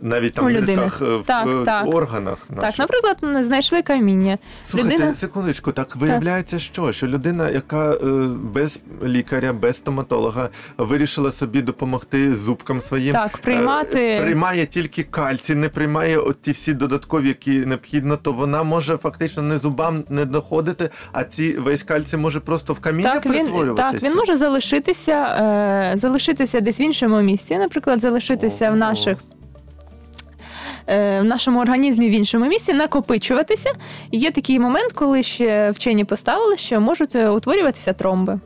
Навіть 0.02 0.34
там 0.34 0.46
У 0.46 0.50
в 0.50 0.62
дирках 0.66 1.02
е, 1.02 1.16
в 1.18 1.26
Так, 1.26 1.48
е, 1.48 1.66
так. 1.66 1.88
органах. 1.88 2.38
так, 2.50 2.62
наших. 2.62 2.80
наприклад, 2.80 3.46
знайшли 3.46 3.82
каміння. 3.82 4.38
Слухайте, 4.66 4.96
людина- 4.96 5.16
секундочку, 5.16 5.72
так 5.72 5.96
виявляється, 5.96 6.60
що? 6.60 6.92
Що 6.92 7.08
людина, 7.08 7.50
яка 7.50 7.92
е, 7.94 7.98
без 8.54 8.80
лікаря, 9.04 9.54
без 9.54 9.78
стоматолога 9.78 10.50
вирішила 10.78 11.32
собі 11.32 11.62
допомогти 11.62 12.36
зубкам 12.36 12.82
своїм. 12.82 13.14
Так, 13.14 13.38
приймати- 13.38 14.20
приймає 14.22 14.66
тільки 14.66 15.04
кальцій, 15.04 15.56
не 15.56 15.70
приймає 15.70 16.18
от 16.18 16.42
ті 16.42 16.52
всі 16.52 16.74
додаткові, 16.74 17.28
які 17.28 17.52
необхідно, 17.52 18.18
то 18.18 18.32
вона 18.32 18.64
може 18.64 18.98
фактично 18.98 19.44
не 19.44 19.58
зубам 19.58 20.04
не 20.10 20.26
доходити, 20.26 20.90
а 21.12 21.24
ці 21.24 21.54
весь 21.58 21.84
кальцій 21.84 22.18
може 22.18 22.40
просто 22.40 22.74
в 22.74 22.80
каміння 22.80 23.14
Так 23.14 23.26
він, 23.26 23.76
так, 23.76 24.04
він 24.04 24.16
може 24.16 24.38
залишитися, 24.38 25.94
залишитися 25.96 26.60
десь 26.60 26.80
в 26.80 26.82
іншому 26.82 27.22
місці, 27.22 27.58
наприклад, 27.58 28.02
залишитися 28.02 28.70
в 28.72 28.76
наших. 28.76 29.18
Е, 30.88 31.22
В 31.22 31.24
нашому 31.24 31.60
організмі 31.60 32.10
в 32.10 32.12
іншому 32.12 32.46
місці 32.46 32.74
накопичуватися. 32.74 33.70
І 34.12 34.18
є 34.18 34.32
такий 34.32 34.60
момент, 34.60 34.92
коли 34.92 35.24
ще 35.24 35.72
вчені 35.72 36.06
поставили, 36.06 36.58
що 36.58 36.82
можуть 36.82 37.16
е, 37.16 37.30
утворюватися 37.30 37.94
тромби. 37.94 38.40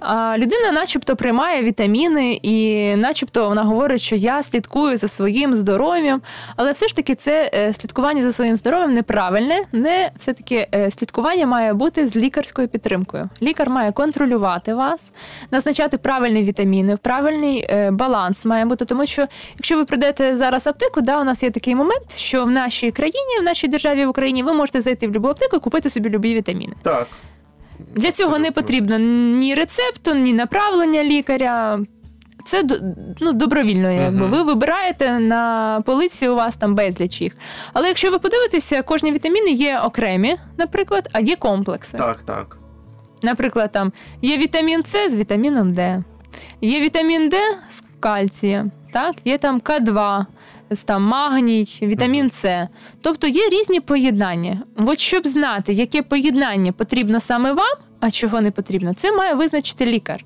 А 0.00 0.38
людина, 0.38 0.72
начебто, 0.72 1.16
приймає 1.16 1.62
вітаміни, 1.62 2.40
і 2.42 2.86
начебто 2.96 3.48
вона 3.48 3.62
говорить, 3.62 4.00
що 4.00 4.16
я 4.16 4.42
слідкую 4.42 4.96
за 4.96 5.08
своїм 5.08 5.54
здоров'ям, 5.54 6.22
але 6.56 6.72
все 6.72 6.88
ж 6.88 6.96
таки 6.96 7.14
це 7.14 7.50
е, 7.54 7.72
слідкування 7.72 8.22
за 8.22 8.32
своїм 8.32 8.56
здоров'ям 8.56 8.94
неправильне. 8.94 9.64
Не 9.72 10.10
все 10.16 10.32
таки 10.32 10.68
е, 10.74 10.90
слідкування 10.90 11.46
має 11.46 11.74
бути 11.74 12.06
з 12.06 12.16
лікарською 12.16 12.68
підтримкою. 12.68 13.28
Лікар 13.42 13.70
має 13.70 13.92
контролювати 13.92 14.74
вас, 14.74 15.12
назначати 15.50 15.98
правильні 15.98 16.44
вітаміни, 16.44 16.96
правильний 16.96 17.66
е, 17.70 17.90
баланс 17.90 18.44
має 18.44 18.64
бути. 18.64 18.84
Тому 18.84 19.06
що 19.06 19.26
якщо 19.56 19.76
ви 19.76 19.84
прийдете 19.84 20.36
зараз 20.36 20.66
в 20.66 20.68
аптеку, 20.68 21.00
да, 21.00 21.20
у 21.20 21.24
нас 21.24 21.42
є 21.42 21.50
такий 21.50 21.74
момент, 21.74 22.16
що 22.16 22.44
в 22.44 22.50
нашій 22.50 22.90
країні, 22.90 23.40
в 23.40 23.42
нашій 23.42 23.68
державі 23.68 24.06
в 24.06 24.08
Україні, 24.08 24.42
ви 24.42 24.52
можете 24.52 24.80
зайти 24.80 25.06
в 25.06 25.10
будь-яку 25.10 25.28
аптеку 25.28 25.56
і 25.56 25.60
купити 25.60 25.90
собі 25.90 26.08
любі 26.08 26.34
вітаміни. 26.34 26.72
Так. 26.82 27.06
Для 27.94 28.10
цього 28.12 28.38
не 28.38 28.50
потрібно 28.50 28.98
ні 29.38 29.54
рецепту, 29.54 30.14
ні 30.14 30.32
направлення 30.32 31.04
лікаря. 31.04 31.80
Це 32.46 32.64
ну, 33.20 33.32
добровільно, 33.32 33.90
якби 33.90 34.18
Мгм. 34.20 34.30
ви 34.30 34.42
вибираєте 34.42 35.18
на 35.18 35.82
полиці, 35.86 36.28
у 36.28 36.34
вас 36.34 36.56
там 36.56 36.74
безліч 36.74 37.20
їх. 37.20 37.32
Але 37.72 37.88
якщо 37.88 38.10
ви 38.10 38.18
подивитеся, 38.18 38.82
кожні 38.82 39.12
вітаміни 39.12 39.50
є 39.50 39.78
окремі, 39.78 40.36
наприклад, 40.58 41.08
а 41.12 41.20
є 41.20 41.36
комплекси. 41.36 41.98
Так, 41.98 42.22
так. 42.22 42.56
Наприклад, 43.22 43.72
там 43.72 43.92
є 44.22 44.38
вітамін 44.38 44.84
С 44.86 45.08
з 45.10 45.16
вітаміном 45.16 45.72
Д, 45.72 46.02
є 46.60 46.80
вітамін 46.80 47.28
Д 47.28 47.36
з 47.70 47.82
кальцієм, 48.00 48.70
так? 48.92 49.14
є 49.24 49.38
там 49.38 49.60
К2, 49.60 50.20
з 50.20 50.26
там 50.86 51.02
магній, 51.02 51.78
вітамін 51.82 52.30
С. 52.30 52.68
Тобто 53.00 53.26
є 53.26 53.48
різні 53.48 53.80
поєднання. 53.80 54.62
От 54.76 54.98
щоб 54.98 55.26
знати, 55.26 55.72
яке 55.72 56.02
поєднання 56.02 56.72
потрібно 56.72 57.20
саме 57.20 57.52
вам, 57.52 57.76
а 58.00 58.10
чого 58.10 58.40
не 58.40 58.50
потрібно, 58.50 58.94
це 58.94 59.12
має 59.12 59.34
визначити 59.34 59.86
лікар. 59.86 60.24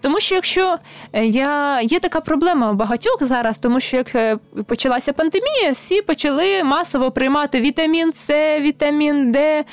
Тому 0.00 0.20
що 0.20 0.34
якщо 0.34 0.76
е, 1.12 1.24
я 1.26 1.80
є 1.80 2.00
така 2.00 2.20
проблема 2.20 2.70
у 2.70 2.74
багатьох 2.74 3.22
зараз, 3.22 3.58
тому 3.58 3.80
що 3.80 3.96
як 3.96 4.14
е, 4.14 4.36
почалася 4.66 5.12
пандемія, 5.12 5.70
всі 5.72 6.02
почали 6.02 6.64
масово 6.64 7.10
приймати 7.10 7.60
вітамін 7.60 8.12
С, 8.12 8.60
вітамін 8.60 9.32
Д, 9.32 9.64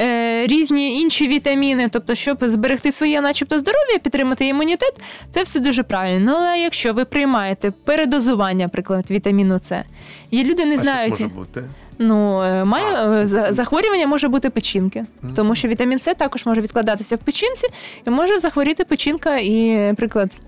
е, 0.00 0.46
різні 0.46 1.00
інші 1.00 1.28
вітаміни. 1.28 1.88
Тобто, 1.88 2.14
щоб 2.14 2.38
зберегти 2.42 2.92
своє, 2.92 3.20
начебто, 3.20 3.58
здоров'я, 3.58 3.98
підтримати 3.98 4.46
імунітет, 4.46 4.94
це 5.30 5.42
все 5.42 5.60
дуже 5.60 5.82
правильно. 5.82 6.32
Ну, 6.32 6.36
але 6.36 6.58
якщо 6.58 6.92
ви 6.92 7.04
приймаєте 7.04 7.70
передозування, 7.70 8.64
наприклад, 8.64 9.10
вітаміну 9.10 9.60
С, 9.64 9.84
і 10.30 10.44
люди 10.44 10.64
не 10.64 10.74
а 10.74 10.78
знають. 10.78 11.14
що 11.14 11.24
може 11.24 11.34
бути? 11.34 11.64
Ну, 11.98 12.42
е, 12.42 12.64
має 12.64 13.22
е, 13.22 13.26
захворювання 13.52 14.06
може 14.06 14.28
бути 14.28 14.50
печінки, 14.50 15.04
тому 15.36 15.54
що 15.54 15.68
вітамін 15.68 16.00
С 16.00 16.14
також 16.14 16.46
може 16.46 16.60
відкладатися 16.60 17.16
в 17.16 17.18
печінці, 17.18 17.66
і 18.06 18.10
може 18.10 18.38
захворіти 18.38 18.84
печінка. 18.84 19.38
І, 19.38 19.76
наприклад, 19.76 20.38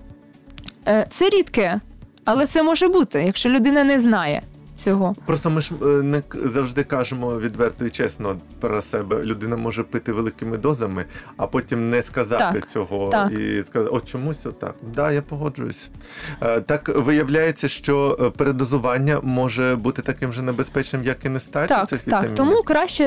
е, 0.87 1.07
це 1.09 1.29
рідке, 1.29 1.79
але 2.25 2.47
це 2.47 2.63
може 2.63 2.87
бути, 2.87 3.23
якщо 3.23 3.49
людина 3.49 3.83
не 3.83 3.99
знає 3.99 4.41
цього. 4.83 5.15
Просто 5.25 5.49
ми 5.49 5.61
ж 5.61 5.71
е, 5.81 5.85
не 5.85 6.23
завжди 6.45 6.83
кажемо 6.83 7.37
відверто 7.39 7.85
і 7.85 7.89
чесно 7.89 8.35
про 8.59 8.81
себе. 8.81 9.23
Людина 9.23 9.57
може 9.57 9.83
пити 9.83 10.11
великими 10.11 10.57
дозами, 10.57 11.05
а 11.37 11.47
потім 11.47 11.89
не 11.89 12.03
сказати 12.03 12.59
Так, 12.59 12.69
цього 12.69 13.09
так. 13.09 13.31
і 13.31 13.63
сказати, 13.63 13.95
о, 13.95 14.01
чомусь 14.01 14.45
отак. 14.45 14.75
Да, 14.95 15.11
я 15.11 15.21
погоджуюсь. 15.21 15.89
Е, 16.41 16.61
Так 16.61 16.89
виявляється, 16.97 17.67
що 17.67 18.17
е, 18.21 18.29
передозування 18.29 19.19
може 19.23 19.75
бути 19.75 20.01
таким 20.01 20.33
же 20.33 20.41
небезпечним, 20.41 21.03
як 21.03 21.25
і 21.25 21.29
нестача 21.29 21.75
Так, 21.75 21.89
цих 21.89 22.01
так. 22.03 22.31
Тому 22.35 22.63
краще 22.63 23.03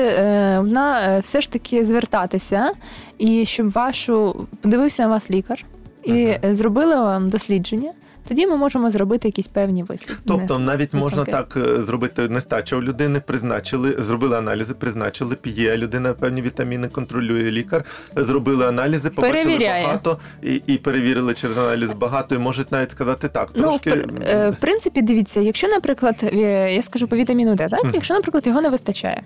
на, 0.65 1.15
е, 1.17 1.19
все 1.19 1.41
ж 1.41 1.51
таки 1.51 1.85
звертатися, 1.85 2.71
і 3.17 3.45
щоб 3.45 3.71
вашу 3.71 4.47
подивився 4.61 5.03
на 5.03 5.09
вас 5.09 5.31
лікар 5.31 5.65
і 6.03 6.25
Ага. 6.25 6.39
е, 6.43 6.55
зробили 6.55 6.95
вам 6.95 7.29
дослідження. 7.29 7.91
Тоді 8.27 8.47
ми 8.47 8.55
можемо 8.57 8.89
зробити 8.89 9.27
якісь 9.27 9.47
певні 9.47 9.83
вислідки. 9.83 10.23
Тобто 10.27 10.59
навіть 10.59 10.93
можна 10.93 11.25
так 11.25 11.57
е, 11.57 11.81
зробити 11.81 12.29
нестача 12.29 12.75
у 12.75 12.81
людини, 12.81 13.19
призначили, 13.19 13.95
зробили 13.99 14.37
аналізи, 14.37 14.73
призначили, 14.73 15.35
п'є 15.35 15.77
людина 15.77 16.13
певні 16.13 16.41
вітаміни, 16.41 16.87
контролює 16.87 17.51
лікар, 17.51 17.83
зробили 18.15 18.67
аналізи, 18.67 19.09
побачили 19.09 19.43
Перевіряє. 19.43 19.85
багато 19.85 20.19
і, 20.43 20.61
і 20.67 20.77
перевірили 20.77 21.33
через 21.33 21.57
аналіз 21.57 21.91
багато, 21.91 22.35
і 22.35 22.37
можуть 22.37 22.71
навіть 22.71 22.91
сказати 22.91 23.27
так. 23.27 23.49
Ну, 23.55 23.61
в, 23.61 23.79
Трошки 23.79 24.05
е, 24.23 24.49
в 24.49 24.55
принципі, 24.55 25.01
дивіться, 25.01 25.41
якщо, 25.41 25.67
наприклад, 25.67 26.15
е, 26.23 26.73
я 26.73 26.81
скажу 26.81 27.07
по 27.07 27.15
вітаміну 27.15 27.55
Д, 27.55 27.67
так? 27.71 27.85
Якщо, 27.93 28.13
наприклад, 28.13 28.47
його 28.47 28.61
не 28.61 28.69
вистачає. 28.69 29.23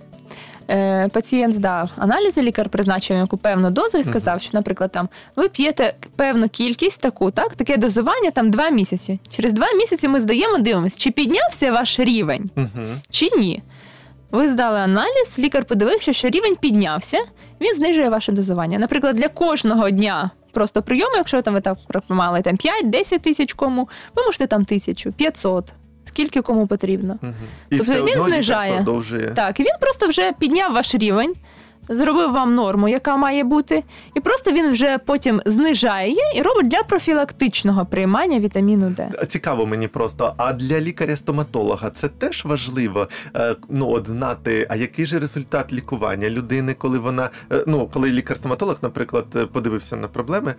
Е, 0.70 1.08
Пацієнт 1.14 1.56
здав 1.56 1.90
аналізи, 1.98 2.42
лікар 2.42 2.70
призначив 2.70 3.18
яку 3.18 3.38
певну 3.38 3.70
дозу 3.70 3.98
і 3.98 4.04
сказав, 4.04 4.42
що, 4.42 4.50
наприклад, 4.54 4.92
там 4.92 5.10
ви 5.36 5.50
п'єте 5.50 5.94
певну 6.16 6.50
кількість 6.50 7.02
таку, 7.02 7.32
так, 7.32 7.56
таке 7.56 7.78
дозування 7.78 8.32
там 8.32 8.52
два 8.52 8.70
місяці. 8.70 9.20
Через 9.30 9.54
два 9.54 9.68
місяці 9.74 10.08
ми 10.08 10.22
здаємо, 10.22 10.58
дивимося, 10.58 10.98
чи 11.00 11.12
піднявся 11.12 11.72
ваш 11.72 12.00
рівень, 12.00 12.50
чи 13.10 13.28
ні. 13.38 13.64
Ви 14.32 14.48
здали 14.48 14.80
аналіз, 14.80 15.40
лікар 15.40 15.66
подивився, 15.66 16.14
що 16.14 16.30
рівень 16.30 16.56
піднявся, 16.56 17.18
він 17.62 17.76
знижує 17.76 18.10
ваше 18.10 18.32
дозування. 18.32 18.80
Наприклад, 18.80 19.16
для 19.16 19.28
кожного 19.28 19.90
дня 19.90 20.32
просто 20.52 20.82
прийому, 20.82 21.16
якщо 21.16 21.42
там 21.42 21.54
ви 21.54 21.62
так 21.62 21.78
приймали 21.88 22.42
там 22.42 22.56
5-10 22.56 23.20
тисяч 23.20 23.54
кому, 23.54 23.90
ви 24.16 24.24
можете 24.24 24.48
там 24.48 24.66
тисячу, 24.66 25.12
500, 25.12 25.74
скільки 26.10 26.42
кому 26.42 26.68
потрібно. 26.68 27.20
Угу. 27.24 27.34
І 27.70 27.78
Тобто 27.78 27.84
все 27.92 28.02
він 28.04 28.10
одно 28.10 28.24
знижає. 28.24 28.76
продовжує. 28.76 29.32
Так, 29.36 29.60
і 29.60 29.64
він 29.64 29.76
просто 29.82 30.08
вже 30.08 30.32
підняв 30.40 30.74
ваш 30.74 30.96
рівень, 30.96 31.34
зробив 31.90 32.32
вам 32.32 32.56
норму, 32.56 32.88
яка 32.90 33.18
має 33.18 33.44
бути, 33.44 33.84
і 34.16 34.20
просто 34.20 34.52
він 34.52 34.72
вже 34.72 34.98
потім 34.98 35.42
знижає 35.46 36.08
її 36.10 36.22
і 36.36 36.42
робить 36.42 36.68
для 36.68 36.84
профілактичного 36.84 37.86
приймання 37.86 38.40
вітаміну 38.40 38.90
Д. 38.90 39.12
Цікаво 39.28 39.66
мені 39.66 39.88
просто. 39.88 40.34
А 40.38 40.54
для 40.54 40.80
лікаря-стоматолога 40.80 41.90
це 41.90 42.08
теж 42.08 42.46
важливо. 42.46 43.08
е, 43.36 43.56
Ну 43.70 43.90
от 43.90 44.08
знати, 44.08 44.68
а 44.70 44.76
який 44.76 45.06
же 45.06 45.20
результат 45.20 45.74
лікування 45.74 46.30
людини, 46.30 46.74
коли 46.74 47.00
вона 47.00 47.30
е, 47.52 47.64
ну 47.68 47.90
коли 47.94 48.12
лікар-стоматолог, 48.12 48.78
наприклад, 48.82 49.26
е, 49.36 49.46
подивився 49.46 49.96
на 49.96 50.08
проблеми, 50.08 50.56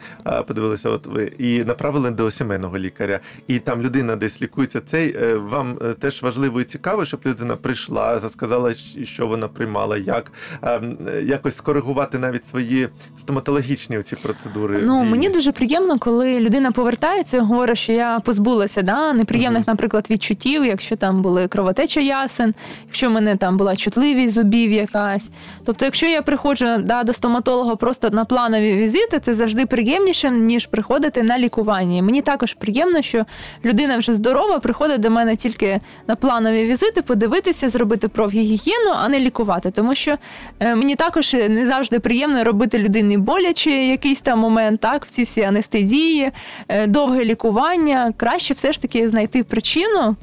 подивилися, 0.47 0.91
от 0.91 1.07
ви 1.07 1.33
і 1.39 1.65
направили 1.65 2.11
до 2.11 2.31
сімейного 2.31 2.79
лікаря, 2.79 3.21
і 3.47 3.59
там 3.59 3.83
людина 3.83 4.17
десь 4.17 4.43
лікується. 4.43 4.81
Цей 4.81 5.35
вам 5.37 5.79
теж 6.01 6.23
важливо 6.23 6.61
і 6.61 6.65
цікаво, 6.65 7.05
щоб 7.05 7.21
людина 7.27 7.57
прийшла, 7.57 8.21
сказала, 8.31 8.75
що 9.03 9.27
вона 9.27 9.49
приймала, 9.49 9.97
як 9.97 10.33
ем, 10.63 10.97
якось 11.23 11.57
скоригувати 11.57 12.19
навіть 12.19 12.47
свої 12.47 12.89
стоматологічні 13.17 14.03
ці 14.03 14.17
процедури. 14.17 14.83
Ну 14.83 14.99
дії. 14.99 15.11
мені 15.11 15.29
дуже 15.29 15.53
приємно, 15.53 15.99
коли 15.99 16.41
людина 16.41 16.73
повертається 16.73 17.37
і 17.37 17.41
говорить, 17.41 17.79
що 17.79 17.93
я 17.93 18.21
позбулася 18.21 18.83
да, 18.83 19.13
неприємних, 19.13 19.69
наприклад, 19.69 20.07
відчуттів, 20.11 20.65
якщо 20.65 20.97
там 20.97 21.23
були 21.23 21.49
кровотеча 21.49 22.01
ясен, 22.01 22.55
якщо 22.87 23.09
в 23.09 23.13
мене 23.13 23.37
там 23.37 23.57
була 23.57 23.77
чутливість 23.77 24.35
зубів 24.35 24.73
якась. 24.73 25.31
Тобто, 25.65 25.85
якщо 25.85 26.07
я 26.07 26.23
приходжу 26.23 26.67
да, 26.79 27.03
до 27.03 27.13
стоматолога 27.13 27.77
просто 27.77 28.11
на 28.11 28.25
планові 28.25 28.75
візити, 28.75 29.21
це 29.21 29.35
завжди 29.35 29.67
приємніше, 29.67 30.31
ніж 30.31 30.67
приходити 30.67 31.23
на 31.23 31.39
лікування. 31.39 32.03
Мені 32.03 32.23
також 32.23 32.55
приємно, 32.55 33.03
що 33.03 33.25
людина 33.65 33.99
вже 33.99 34.15
здорова, 34.15 34.59
приходить 34.59 35.01
до 35.01 35.11
мене 35.11 35.37
тільки 35.37 35.81
на 36.09 36.17
планові 36.17 36.65
візити, 36.65 37.03
подивитися, 37.03 37.69
зробити 37.69 38.09
профгігієну, 38.09 38.91
а 38.95 39.09
не 39.09 39.21
лікувати. 39.21 39.71
Тому 39.71 39.95
що 39.95 40.17
е, 40.61 40.75
мені 40.75 40.97
також 41.11 41.33
не 41.33 41.67
завжди 41.67 42.01
приємно 42.01 42.45
робити 42.45 42.79
людині 42.79 43.19
боляче 43.19 43.71
якийсь 43.71 44.21
там 44.21 44.39
момент, 44.39 44.81
так, 44.81 45.05
в 45.05 45.11
ці 45.11 45.23
всі 45.23 45.43
анестезії, 45.43 46.33
е, 46.69 46.87
довге 46.87 47.25
лікування. 47.25 48.13
Краще 48.17 48.55
все 48.55 48.73
ж 48.73 48.83
таки 48.83 49.09
знайти 49.09 49.45
причину 49.45 50.17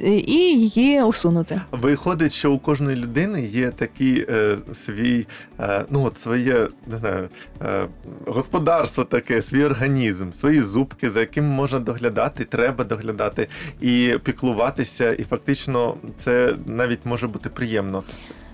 е, 0.00 0.10
і 0.10 0.60
її 0.60 1.02
усунути. 1.02 1.60
Виходить, 1.72 2.32
що 2.32 2.52
у 2.52 2.58
кожної 2.58 2.96
людини 2.96 3.42
є 3.42 3.70
такий 3.70 4.26
е, 4.30 4.56
свій, 4.74 5.26
е, 5.60 5.84
ну 5.90 6.04
от 6.04 6.18
своє 6.18 6.68
не 6.86 6.98
знаю, 6.98 7.28
е, 7.62 7.86
господарство 8.26 9.04
таке, 9.04 9.42
свій 9.42 9.64
організм, 9.64 10.32
свої 10.32 10.60
зубки, 10.60 11.10
за 11.10 11.20
яким 11.20 11.44
можна 11.44 11.78
доглядати, 11.78 12.44
треба 12.44 12.84
доглядати 12.84 13.48
і 13.80 14.14
піклуватися. 14.24 15.12
І 15.12 15.24
фактично 15.24 15.94
це 16.16 16.54
навіть 16.66 17.00
може 17.04 17.26
бути 17.26 17.48
приємно. 17.48 18.04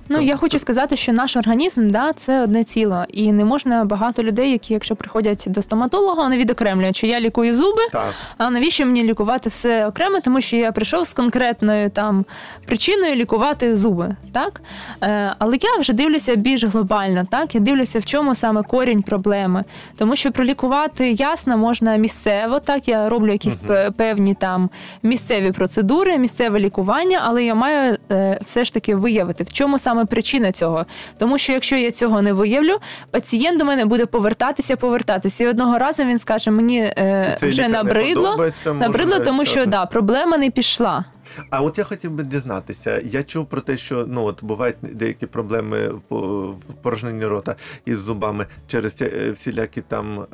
Ну 0.09 0.21
я 0.21 0.37
хочу 0.37 0.59
сказати, 0.59 0.97
що 0.97 1.13
наш 1.13 1.37
організм 1.37 1.89
да, 1.89 2.13
це 2.13 2.43
одне 2.43 2.65
ціло, 2.65 3.05
і 3.09 3.33
не 3.33 3.45
можна 3.45 3.85
багато 3.85 4.23
людей, 4.23 4.51
які, 4.51 4.73
якщо 4.75 4.97
приходять 4.97 5.45
до 5.47 5.63
стоматолога, 5.63 6.23
вони 6.23 6.39
відокремлюють, 6.39 6.97
що 6.97 7.07
я 7.07 7.21
лікую 7.21 7.55
зуби, 7.57 7.83
Так, 7.93 8.15
а 8.39 8.51
навіщо 8.51 8.87
мені 8.87 9.03
лікувати 9.03 9.49
все 9.49 9.87
окремо, 9.87 10.21
тому 10.21 10.41
що 10.41 10.57
я 10.57 10.73
прийшов 10.73 11.05
з 11.07 11.13
конкретною 11.13 11.91
там 11.91 12.25
причиною 12.67 13.15
лікувати 13.15 13.77
зуби, 13.77 14.17
так? 14.33 14.61
Е, 15.03 15.35
але 15.39 15.59
я 15.63 15.77
вже 15.77 15.93
дивлюся 15.93 16.35
більш 16.37 16.65
глобально, 16.65 17.25
так? 17.31 17.55
Я 17.55 17.61
дивлюся, 17.61 17.99
в 17.99 18.05
чому 18.05 18.35
саме 18.35 18.63
корінь 18.63 19.03
проблеми. 19.03 19.65
Тому 19.97 20.17
що 20.17 20.33
пролікувати 20.33 21.11
ясно 21.11 21.57
можна 21.57 21.97
місцево, 21.97 22.61
так 22.61 22.89
я 22.89 23.09
роблю 23.09 23.33
якісь 23.33 23.57
пе- 23.57 23.91
певні 23.97 24.35
там 24.35 24.71
місцеві 25.03 25.53
процедури, 25.53 26.19
місцеве 26.19 26.61
лікування, 26.61 27.21
але 27.25 27.45
я 27.45 27.55
маю 27.55 27.97
е, 28.11 28.39
все 28.45 28.65
ж 28.65 28.73
таки 28.75 28.95
виявити, 28.97 29.45
в 29.45 29.53
чому 29.53 29.79
саме 29.79 29.94
причина 30.07 30.53
цього. 30.53 30.87
Тому 31.19 31.39
що 31.39 31.53
якщо 31.53 31.77
я 31.77 31.91
цього 31.91 32.23
не 32.23 32.33
виявлю, 32.33 32.77
пацієнт 33.11 33.59
до 33.59 33.65
мене 33.65 33.85
буде 33.85 34.07
повертатися, 34.07 34.77
повертатися. 34.77 35.45
І 35.45 35.47
одного 35.47 35.79
разу 35.79 36.05
він 36.05 36.19
скаже: 36.19 36.51
мені 36.51 36.79
е, 36.81 37.39
вже 37.43 37.69
набридло. 37.69 38.51
Набридло, 38.67 39.19
тому 39.21 39.45
що 39.45 39.67
да, 39.67 39.87
проблема 39.87 40.37
не 40.37 40.51
пішла. 40.51 41.05
А 41.51 41.63
от 41.63 41.79
я 41.79 41.85
хотів 41.85 42.11
би 42.11 42.23
дізнатися. 42.23 43.01
Я 43.05 43.23
чув 43.23 43.47
про 43.47 43.61
те, 43.61 43.77
що 43.77 44.07
ну 44.09 44.25
от 44.25 44.45
бувають 44.45 44.77
деякі 44.83 45.27
проблеми 45.27 45.89
в 46.11 46.55
порожненні 46.83 47.27
рота 47.27 47.57
із 47.85 47.99
зубами 47.99 48.47
через 48.67 49.03
е, 49.03 49.31
всілякі 49.31 49.81
там 49.81 50.21
е, 50.21 50.27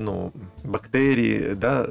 ну, 0.00 0.32
бактерії, 0.64 1.54
да? 1.60 1.82
е, 1.82 1.86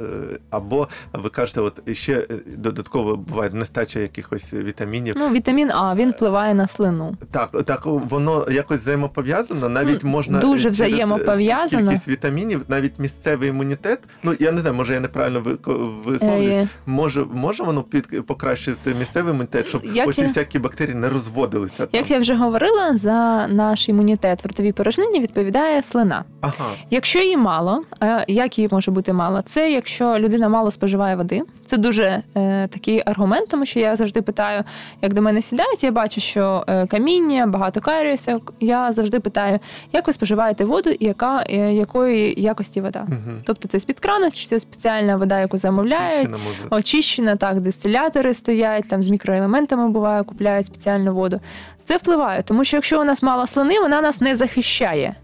або 0.50 0.88
ви 1.13 1.30
кажете, 1.30 1.62
от 1.62 1.82
ще 1.94 2.28
додатково 2.58 3.15
буває 3.15 3.50
нестача 3.54 4.00
якихось 4.00 4.54
вітамінів. 4.54 5.15
Ну, 5.18 5.30
вітамін 5.30 5.72
А 5.72 5.96
він 5.96 6.12
впливає 6.12 6.54
на 6.54 6.68
слину. 6.68 7.18
Так, 7.32 7.63
так 7.65 7.86
воно 7.86 8.48
якось 8.52 8.80
взаємопов'язано. 8.80 9.70
Навіть 9.70 10.04
Ну, 10.04 10.10
можна 10.10 10.39
дуже 10.39 10.63
через, 10.63 10.76
взаємопов'язано. 10.76 11.89
Кількість 11.89 12.08
вітамінів, 12.08 12.62
навіть 12.68 13.00
місцевий 13.00 13.50
імунітет. 13.50 14.00
Ну 14.24 14.36
я 14.39 14.52
не 14.52 14.62
знаю, 14.62 14.76
може 14.76 14.94
я 14.94 15.00
неправильно 15.00 15.39
ви- 15.39 15.58
висловлююсь. 16.06 16.68
Може, 16.86 17.26
може 17.34 17.63
воно 17.63 17.84
під 17.84 18.08
покращити 18.45 18.93
місцевий 18.93 19.34
імунітет, 19.34 19.67
щоб 19.67 19.86
Як 19.86 20.08
оці 20.08 20.21
я- 20.21 20.27
всякі 20.27 20.60
бактерії 20.60 20.95
не 20.95 21.10
розводилися. 21.10 21.84
Як 21.84 21.91
там? 21.91 22.03
я 22.08 22.19
вже 22.19 22.34
говорила, 22.34 22.97
за 22.97 23.47
наш 23.47 23.89
імунітет 23.89 24.43
в 24.43 24.47
ротовій 24.47 24.71
порожнині 24.71 25.19
відповідає 25.19 25.81
слина. 25.81 26.23
Ага. 26.41 26.69
Якщо 26.89 27.19
її 27.19 27.38
мало, 27.38 27.84
а 27.99 28.23
як 28.27 28.58
її 28.58 28.69
може 28.71 28.91
бути 28.91 29.13
мало? 29.13 29.41
Це 29.41 29.71
якщо 29.71 30.19
людина 30.19 30.49
мало 30.49 30.71
споживає 30.71 31.15
води. 31.15 31.41
Це 31.65 31.77
дуже 31.77 32.21
е, 32.38 32.67
такий 32.67 33.03
аргумент, 33.05 33.49
тому 33.49 33.65
що 33.65 33.79
я 33.79 33.95
завжди 33.95 34.21
питаю, 34.21 34.63
як 35.01 35.13
до 35.13 35.21
мене 35.21 35.41
сідають, 35.41 35.84
я 35.84 35.91
бачу, 35.91 36.21
що 36.21 36.63
е, 36.67 36.88
каміння, 36.88 37.47
багато 37.47 37.81
каріуса. 37.81 38.39
Я 38.60 38.91
завжди 38.91 39.19
питаю, 39.19 39.60
як 39.93 40.08
ви 40.08 40.13
споживаєте 40.13 40.65
воду 40.65 40.89
і 40.89 41.05
яка, 41.05 41.43
е, 41.49 41.73
якої 41.73 42.41
якості 42.41 42.81
вода. 42.81 43.05
Угу. 43.08 43.38
Тобто 43.43 43.67
це 43.67 43.79
з-під 43.79 43.99
крану, 43.99 44.31
чи 44.31 44.45
це 44.45 44.60
спеціальна 44.60 45.17
вода, 45.17 45.39
яку 45.39 45.58
замовляють. 45.58 46.29
Очищена, 46.69 47.36
так, 47.36 47.62
дистилятори 47.62 48.34
стоять, 48.36 48.88
там 48.88 49.04
з 49.04 49.08
мікроелементами 49.08 49.89
буває, 49.89 50.24
купляють 50.24 50.65
спеціальну 50.65 51.13
воду. 51.15 51.39
Це 51.84 51.98
впливає, 51.98 52.43
тому 52.43 52.63
що 52.63 52.78
якщо 52.78 53.02
у 53.02 53.04
нас 53.04 53.24
мало 53.24 53.48
слини, 53.48 53.80
вона 53.80 54.02
нас 54.02 54.21
не 54.21 54.36
захищає. 54.36 55.15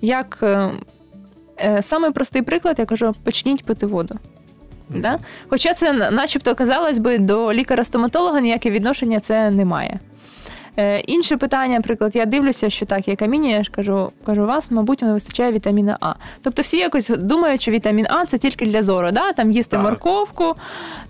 Як 0.00 0.38
е, 0.42 0.70
е, 1.64 1.82
самий 1.82 2.10
простий 2.10 2.42
приклад, 2.42 2.78
я 2.78 2.84
кажу, 2.86 3.14
почніть 3.24 3.64
пити 3.64 3.86
воду. 3.86 4.18
Да? 4.88 5.18
Хоча 5.48 5.74
це, 5.74 5.92
начебто, 5.92 6.54
казалось 6.54 6.98
би, 6.98 7.18
до 7.18 7.52
лікаря-стоматолога 7.52 8.40
ніяке 8.40 8.70
відношення 8.70 9.20
це 9.20 9.50
не 9.50 9.64
має. 9.64 10.00
Е, 10.76 11.00
інше 11.00 11.36
питання, 11.36 11.74
наприклад, 11.74 12.16
я 12.16 12.26
дивлюся, 12.26 12.70
що 12.70 12.86
так, 12.86 13.08
є 13.08 13.16
каміння, 13.16 13.48
я 13.48 13.64
ж 13.64 13.70
кажу, 13.70 14.12
кажу, 14.26 14.42
у 14.42 14.46
вас, 14.46 14.70
мабуть, 14.70 15.02
не 15.02 15.12
вистачає 15.12 15.52
вітаміна 15.52 15.96
А. 16.00 16.14
Тобто 16.42 16.62
всі 16.62 16.76
якось 16.78 17.08
думають, 17.08 17.60
що 17.60 17.70
вітамін 17.70 18.06
А 18.08 18.26
це 18.26 18.38
тільки 18.38 18.66
для 18.66 18.82
зору, 18.82 19.10
да? 19.12 19.32
там 19.32 19.52
їсти 19.52 19.76
Так. 19.76 19.84
морковку, 19.84 20.54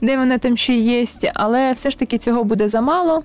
де 0.00 0.16
вони 0.16 0.38
там 0.38 0.56
ще 0.56 0.74
є, 0.74 1.04
але 1.34 1.72
все 1.72 1.90
ж 1.90 1.98
таки 1.98 2.18
цього 2.18 2.44
буде 2.44 2.68
замало. 2.68 3.22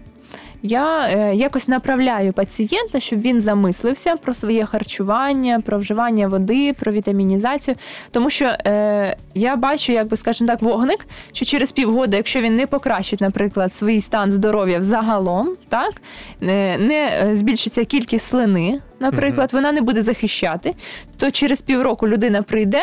Я 0.61 1.07
е, 1.07 1.35
якось 1.35 1.67
направляю 1.67 2.33
пацієнта, 2.33 2.99
щоб 2.99 3.21
він 3.21 3.41
замислився 3.41 4.15
про 4.15 4.33
своє 4.33 4.65
харчування, 4.65 5.61
про 5.65 5.79
вживання 5.79 6.27
води, 6.27 6.73
про 6.73 6.91
вітамінізацію. 6.91 7.75
Тому 8.11 8.29
що 8.29 8.45
е, 8.45 9.17
я 9.33 9.55
бачу, 9.55 9.93
якби 9.93 10.17
скажімо 10.17 10.47
так, 10.47 10.61
вогник, 10.61 11.07
що 11.31 11.45
через 11.45 11.71
півгода, 11.71 12.17
якщо 12.17 12.41
він 12.41 12.55
не 12.55 12.67
покращить, 12.67 13.21
наприклад, 13.21 13.73
свій 13.73 14.01
стан 14.01 14.31
здоров'я 14.31 14.79
взагалом, 14.79 15.55
так 15.69 16.01
не, 16.41 16.77
не 16.77 17.19
е, 17.23 17.35
збільшиться 17.35 17.85
кількість 17.85 18.25
слини, 18.25 18.81
наприклад, 18.99 19.49
вона 19.53 19.71
не 19.71 19.81
буде 19.81 20.01
захищати, 20.01 20.75
то 21.17 21.31
через 21.31 21.61
півроку 21.61 22.07
людина 22.07 22.41
прийде. 22.41 22.81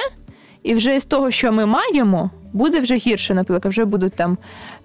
І 0.63 0.75
вже 0.75 1.01
з 1.01 1.05
того, 1.05 1.31
що 1.31 1.53
ми 1.53 1.67
маємо, 1.67 2.31
буде 2.57 2.81
вже 2.81 2.95
гірше, 2.95 3.35
наприклад, 3.35 3.73
вже 3.73 3.85
будуть 3.85 4.15
там 4.15 4.39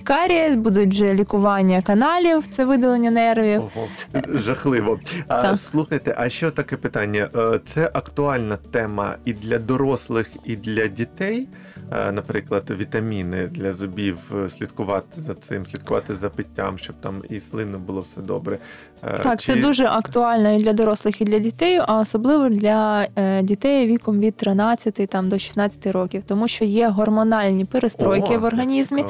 карієс, 0.03 0.55
будуть 0.55 0.89
вже 0.89 1.13
лікування 1.13 1.81
каналів, 1.81 2.47
це 2.51 2.65
видалення 2.65 3.11
нервів. 3.11 3.61
Ого, 3.61 3.87
жахливо. 4.33 4.99
А, 5.27 5.41
Так. 5.41 5.57
слухайте, 5.71 6.15
а 6.17 6.29
ще 6.29 6.51
таке 6.51 6.77
питання: 6.77 7.27
Е, 7.35 7.59
це 7.65 7.91
актуальна 7.93 8.57
тема 8.71 9.15
і 9.25 9.33
для 9.33 9.57
дорослих, 9.57 10.29
і 10.45 10.55
для 10.55 10.87
дітей. 10.87 11.47
Е, 12.07 12.11
Наприклад, 12.11 12.63
вітаміни 12.79 13.47
для 13.47 13.73
зубів, 13.73 14.17
е, 14.45 14.49
слідкувати 14.49 15.21
за 15.21 15.33
цим, 15.33 15.65
слідкувати 15.65 16.15
за 16.15 16.29
питтям, 16.29 16.77
щоб 16.77 16.95
там 17.01 17.23
і 17.29 17.39
слинно 17.39 17.79
було 17.79 18.01
все 18.01 18.21
добре. 18.21 18.57
Так, 19.23 19.41
це 19.41 19.55
дуже 19.55 19.85
актуально 19.85 20.53
і 20.53 20.57
для 20.57 20.73
дорослих, 20.73 21.21
і 21.21 21.25
для 21.25 21.39
дітей, 21.39 21.81
а 21.87 21.99
особливо 21.99 22.49
для 22.49 23.07
дітей 23.41 23.87
віком 23.87 24.19
від 24.19 24.35
13 24.35 25.09
там, 25.09 25.29
до 25.29 25.39
16 25.39 25.87
років, 25.91 26.23
тому 26.27 26.47
що 26.47 26.65
є 26.65 26.87
гормональні 26.87 27.60
перестройки 27.65 28.37
О, 28.37 28.39
в 28.39 28.43
організмі, 28.43 29.05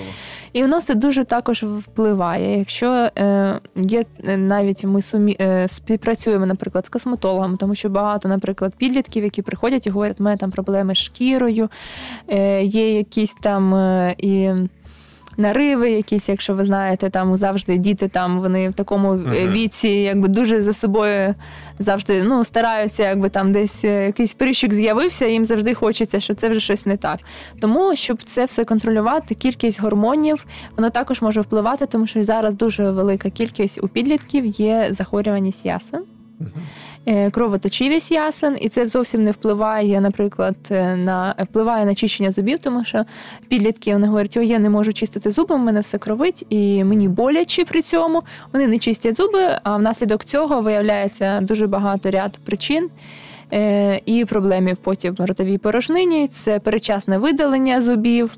і 0.53 0.61
воно 0.61 0.81
це 0.81 0.95
дуже 0.95 1.23
також 1.23 1.63
впливає. 1.63 2.59
Якщо 2.59 3.09
е, 3.17 3.59
є 3.75 4.05
е, 4.23 4.37
навіть 4.37 4.83
ми 4.83 5.01
сумі, 5.01 5.37
е, 5.41 5.67
співпрацюємо, 5.67 6.45
наприклад, 6.45 6.85
з 6.85 6.89
косметологами, 6.89 7.57
тому 7.57 7.75
що 7.75 7.89
багато, 7.89 8.29
наприклад, 8.29 8.73
підлітків, 8.77 9.23
які 9.23 9.41
приходять 9.41 9.87
і 9.87 9.89
говорять, 9.89 10.19
у 10.19 10.23
мене 10.23 10.37
там 10.37 10.51
проблеми 10.51 10.95
з 10.95 10.97
шкірою, 10.97 11.69
е, 12.27 12.63
є 12.63 12.97
якісь 12.97 13.35
там 13.41 13.75
е, 13.75 14.15
і. 14.17 14.49
Нариви, 15.41 15.91
якісь, 15.91 16.29
якщо 16.29 16.53
ви 16.53 16.65
знаєте, 16.65 17.09
там 17.09 17.35
завжди 17.35 17.77
діти 17.77 18.07
там 18.07 18.39
вони 18.39 18.69
в 18.69 18.73
такому 18.73 19.13
Мгм. 19.13 19.31
віці, 19.31 19.89
якби 19.89 20.27
дуже 20.27 20.61
за 20.61 20.73
собою 20.73 21.35
завжди 21.79 22.23
ну 22.23 22.43
стараються, 22.43 23.03
якби 23.03 23.29
там 23.29 23.51
десь 23.51 23.83
е, 23.83 24.05
якийсь 24.05 24.33
прищик 24.33 24.73
з'явився, 24.73 25.25
їм 25.25 25.45
завжди 25.45 25.73
хочеться, 25.73 26.19
що 26.19 26.33
це 26.35 26.49
вже 26.49 26.59
щось 26.59 26.85
не 26.85 26.97
так. 26.97 27.19
Тому 27.61 27.95
щоб 27.95 28.23
це 28.23 28.45
все 28.45 28.63
контролювати, 28.65 29.35
кількість 29.35 29.81
гормонів 29.81 30.45
воно 30.77 30.89
також 30.89 31.21
може 31.21 31.41
впливати, 31.41 31.85
тому 31.85 32.07
що 32.07 32.23
зараз 32.23 32.53
дуже 32.53 32.91
велика 32.91 33.29
кількість 33.29 33.83
у 33.83 33.87
підлітків 33.87 34.45
є 34.45 34.87
захворюваність 34.91 35.65
ясен. 35.65 36.03
Е, 37.05 37.29
Кровоточивість 37.31 38.11
ясен, 38.11 38.57
і 38.61 38.69
це 38.69 38.87
зовсім 38.87 39.23
не 39.23 39.31
впливає, 39.31 40.01
наприклад, 40.01 40.55
е, 40.71 40.95
на 40.95 41.35
впливає 41.39 41.85
на 41.85 41.95
чищення 41.95 42.31
зубів, 42.31 42.59
тому 42.59 42.85
що 42.85 43.05
підлітки 43.47 43.93
вони 43.93 44.07
говорять, 44.07 44.37
о, 44.37 44.41
я 44.41 44.59
не 44.59 44.69
можу 44.69 44.93
чистити 44.93 45.31
зуби, 45.31 45.55
в 45.55 45.59
мене 45.59 45.79
все 45.79 45.97
кровить, 45.97 46.45
і 46.49 46.83
мені 46.83 47.07
боляче 47.07 47.65
при 47.65 47.81
цьому. 47.81 48.23
Вони 48.53 48.67
не 48.67 48.77
чистять 48.79 49.17
зуби, 49.17 49.59
а 49.63 49.77
внаслідок 49.77 50.23
цього 50.23 50.61
виявляється 50.61 51.41
дуже 51.41 51.67
багато 51.67 52.11
ряд 52.11 52.39
причин. 52.45 52.89
е, 53.53 54.01
І 54.05 54.25
проблемів 54.25 54.77
потім 54.77 55.15
в 55.15 55.25
ротовій 55.25 55.57
порожнині, 55.57 56.27
це 56.27 56.59
перечасне 56.59 57.17
видалення 57.17 57.81
зубів. 57.81 58.37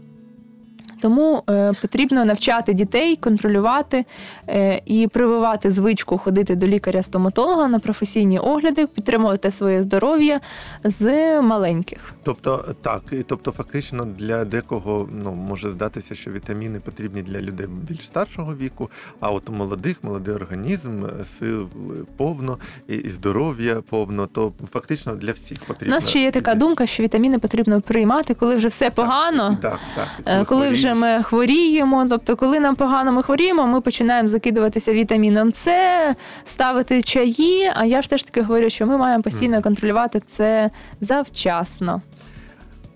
Тому 1.03 1.43
е, 1.49 1.73
потрібно 1.81 2.25
навчати 2.25 2.73
дітей 2.73 3.15
контролювати 3.15 4.05
е, 4.49 4.81
і 4.85 5.07
прививати 5.07 5.71
звичку 5.71 6.17
ходити 6.17 6.55
до 6.55 6.67
лікаря-стоматолога 6.67 7.67
на 7.67 7.79
професійні 7.79 8.39
огляди, 8.39 8.87
підтримувати 8.87 9.51
своє 9.51 9.83
здоров'я 9.83 10.39
з 10.83 11.41
маленьких. 11.41 12.13
Тобто, 12.23 12.75
так, 12.81 13.01
і 13.11 13.23
тобто, 13.23 13.51
фактично 13.51 14.05
для 14.05 14.45
декого 14.45 15.09
ну 15.23 15.33
може 15.33 15.69
здатися, 15.69 16.15
що 16.15 16.31
вітаміни 16.31 16.79
потрібні 16.79 17.21
для 17.21 17.41
людей 17.41 17.67
більш 17.89 18.07
старшого 18.07 18.55
віку, 18.55 18.89
а 19.19 19.29
от 19.31 19.49
у 19.49 19.53
молодих, 19.53 20.03
молодий 20.03 20.35
організм, 20.35 21.05
е, 21.05 21.25
сил 21.25 21.69
повно 22.17 22.57
і, 22.87 22.95
і 22.95 23.09
здоров'я 23.11 23.81
повно, 23.89 24.27
то 24.27 24.53
фактично 24.71 25.15
для 25.15 25.31
всіх 25.31 25.57
У 25.63 25.65
потрібно. 25.65 25.95
нас 25.95 26.09
ще 26.09 26.19
є 26.19 26.31
така 26.31 26.55
думка, 26.55 26.85
що 26.85 27.03
вітаміни 27.03 27.39
потрібно 27.39 27.81
приймати, 27.81 28.33
коли 28.33 28.55
вже 28.55 28.67
все 28.67 28.89
погано. 28.89 29.57
Так, 29.61 29.79
так. 29.95 30.07
Е, 30.25 30.45
Коли 30.45 30.69
вже 30.69 30.92
ми 30.95 31.23
хворіємо, 31.23 32.07
тобто, 32.09 32.35
коли 32.35 32.59
нам 32.59 32.75
погано 32.75 33.11
ми 33.11 33.23
хворіємо, 33.23 33.67
ми 33.67 33.81
починаємо 33.81 34.27
закидуватися 34.27 34.93
вітаміном 34.93 35.53
С, 35.53 36.15
ставити 36.45 37.01
чаї. 37.01 37.71
А 37.75 37.85
я 37.85 38.01
ж 38.01 38.09
теж 38.09 38.23
таки 38.23 38.41
говорю, 38.41 38.69
що 38.69 38.85
ми 38.85 38.97
маємо 38.97 39.23
постійно 39.23 39.61
контролювати 39.61 40.19
це 40.19 40.69
завчасно. 41.01 42.01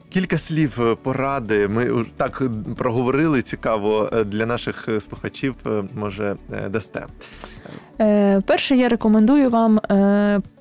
Кілька 0.09 0.37
слів 0.37 0.81
е, 0.81 0.95
поради. 1.03 1.67
Ми 1.67 2.05
так 2.17 2.41
е, 2.41 2.73
проговорили 2.75 3.41
цікаво 3.41 4.09
е, 4.13 4.23
для 4.23 4.45
наших 4.45 4.89
слухачів. 5.09 5.55
Може, 5.95 6.35
дасте. 6.69 7.05
Перше, 8.45 8.75
я 8.75 8.89
рекомендую 8.89 9.49
вам 9.49 9.79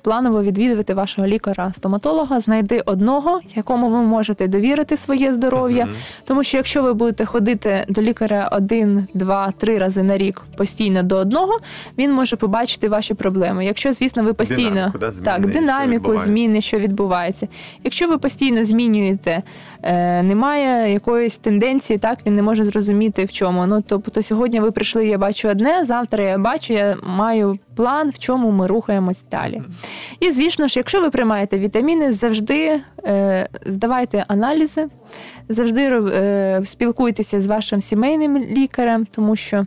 планово 0.07 0.43
відвідувати 0.43 0.93
вашого 0.93 1.27
лікаря-стоматолога. 1.27 2.39
Знайди 2.39 2.79
одного, 2.85 3.39
якому 3.55 3.89
ви 3.89 4.01
можете 4.01 4.47
довірити 4.47 4.97
своє 4.97 5.33
здоров'я. 5.33 5.85
Мгм. 5.85 5.95
Тому 6.25 6.43
що 6.43 6.57
якщо 6.57 6.83
ви 6.83 6.93
будете 6.93 7.25
ходити 7.25 7.85
до 7.89 8.01
лікаря 8.01 8.49
один, 8.51 9.07
два, 9.13 9.53
три 9.57 9.77
рази 9.77 10.03
на 10.03 10.17
рік 10.17 10.41
постійно 10.57 11.03
до 11.03 11.15
одного, 11.15 11.59
він 11.97 12.11
може 12.11 12.35
побачити 12.35 12.89
ваші 12.89 13.13
проблеми. 13.13 13.65
Якщо, 13.65 13.93
звісно, 13.93 14.23
ви 14.23 14.33
постійно 14.33 14.69
Динаміку, 14.69 14.97
да, 14.97 15.11
зміни, 15.11 15.25
так, 15.25 15.41
що 15.41 15.49
динаміку, 15.49 15.93
відбувається. 15.93 16.25
зміни, 16.25 16.61
що 16.61 16.79
відбувається. 16.79 17.47
Якщо 17.83 18.07
ви 18.07 18.17
постійно 18.17 18.65
змінюєте, 18.65 19.43
е, 19.83 20.23
немає 20.23 20.93
якоїсь 20.93 21.37
тенденції, 21.37 21.99
так 21.99 22.19
він 22.25 22.35
не 22.35 22.41
може 22.41 22.63
зрозуміти 22.63 23.25
в 23.25 23.31
чому. 23.31 23.65
Ну 23.65 23.83
тобто 23.87 24.23
сьогодні 24.23 24.59
ви 24.59 24.71
прийшли, 24.71 25.07
я 25.07 25.17
бачу 25.17 25.49
одне, 25.49 25.83
завтра 25.83 26.23
я 26.23 26.37
бачу, 26.37 26.73
я 26.73 26.97
маю 27.03 27.59
план, 27.77 28.09
в 28.09 28.19
чому 28.19 28.51
ми 28.51 28.67
рухаємось 28.67 29.23
далі. 29.31 29.61
І 30.19 30.31
звісно 30.31 30.67
ж, 30.67 30.79
якщо 30.79 31.01
ви 31.01 31.09
приймаєте 31.09 31.59
вітаміни, 31.59 32.11
завжди 32.11 32.81
е, 33.03 33.49
здавайте 33.65 34.25
аналізи, 34.27 34.87
завжди 35.49 35.81
е, 35.81 36.61
спілкуйтеся 36.65 37.39
з 37.39 37.47
вашим 37.47 37.81
сімейним 37.81 38.37
лікарем, 38.37 39.05
тому 39.11 39.35
що 39.35 39.65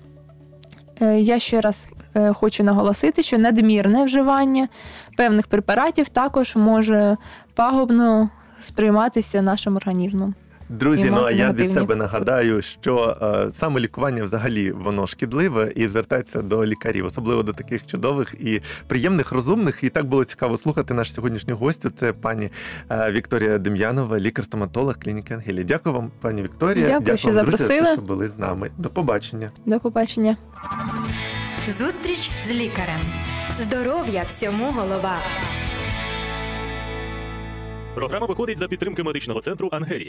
е, 1.01 1.21
я 1.21 1.39
ще 1.39 1.61
раз 1.61 1.89
е, 2.15 2.33
хочу 2.33 2.65
наголосити, 2.65 3.23
що 3.23 3.39
надмірне 3.39 4.05
вживання 4.05 4.69
певних 5.17 5.47
препаратів 5.47 6.09
також 6.09 6.57
може 6.57 7.17
пагубно 7.55 8.31
сприйматися 8.61 9.43
нашим 9.43 9.77
організмом. 9.77 10.35
Друзі, 10.71 11.11
ну 11.11 11.25
а 11.25 11.31
я 11.31 11.53
від 11.53 11.75
себе 11.75 11.95
нагадаю, 11.95 12.63
що 12.63 13.17
е, 13.23 13.55
самолікування 13.55 14.25
взагалі 14.25 14.73
воно 14.73 15.07
шкідливе 15.07 15.73
і 15.77 15.89
звертається 15.89 16.43
до 16.43 16.67
лікарів, 16.67 17.07
особливо 17.07 17.43
до 17.43 17.53
таких 17.53 17.87
чудових 17.87 18.35
і 18.41 18.63
приємних, 18.87 19.33
розумних. 19.33 19.85
І 19.85 19.89
так 19.89 20.07
було 20.07 20.25
цікаво 20.25 20.59
слухати 20.59 20.95
наш 20.95 21.15
сьогоднішню 21.15 21.57
гостю. 21.57 21.91
Це 21.97 22.13
пані 22.13 22.51
е, 22.91 23.13
Вікторія 23.13 23.59
Дем'янова, 23.59 24.19
лікар-стоматолог 24.19 24.99
клініки 24.99 25.35
Ангелі. 25.35 25.65
Дякую 25.65 25.95
вам, 25.95 26.11
пані 26.21 26.43
Вікторія. 26.43 26.87
Дякую, 26.87 27.19
що 27.19 27.33
вам, 27.33 27.47
друзі, 27.47 27.63
за 27.63 27.69
те, 27.69 27.93
що 27.93 28.03
були 28.03 28.29
з 28.29 28.39
нами. 28.39 28.71
До 28.79 28.89
побачення. 28.89 29.51
До 29.67 29.81
побачення. 29.81 30.37
Зустріч 31.69 32.31
з 32.47 32.51
лікарем. 32.51 33.01
Здоров'я 33.63 34.23
всьому 34.23 34.73
голова. 34.73 35.19
Програма 37.95 38.27
виходить 38.27 38.59
за 38.59 38.69
підтримки 38.69 39.03
медичного 39.03 39.41
центру 39.41 39.69
Ангелія. 39.73 40.09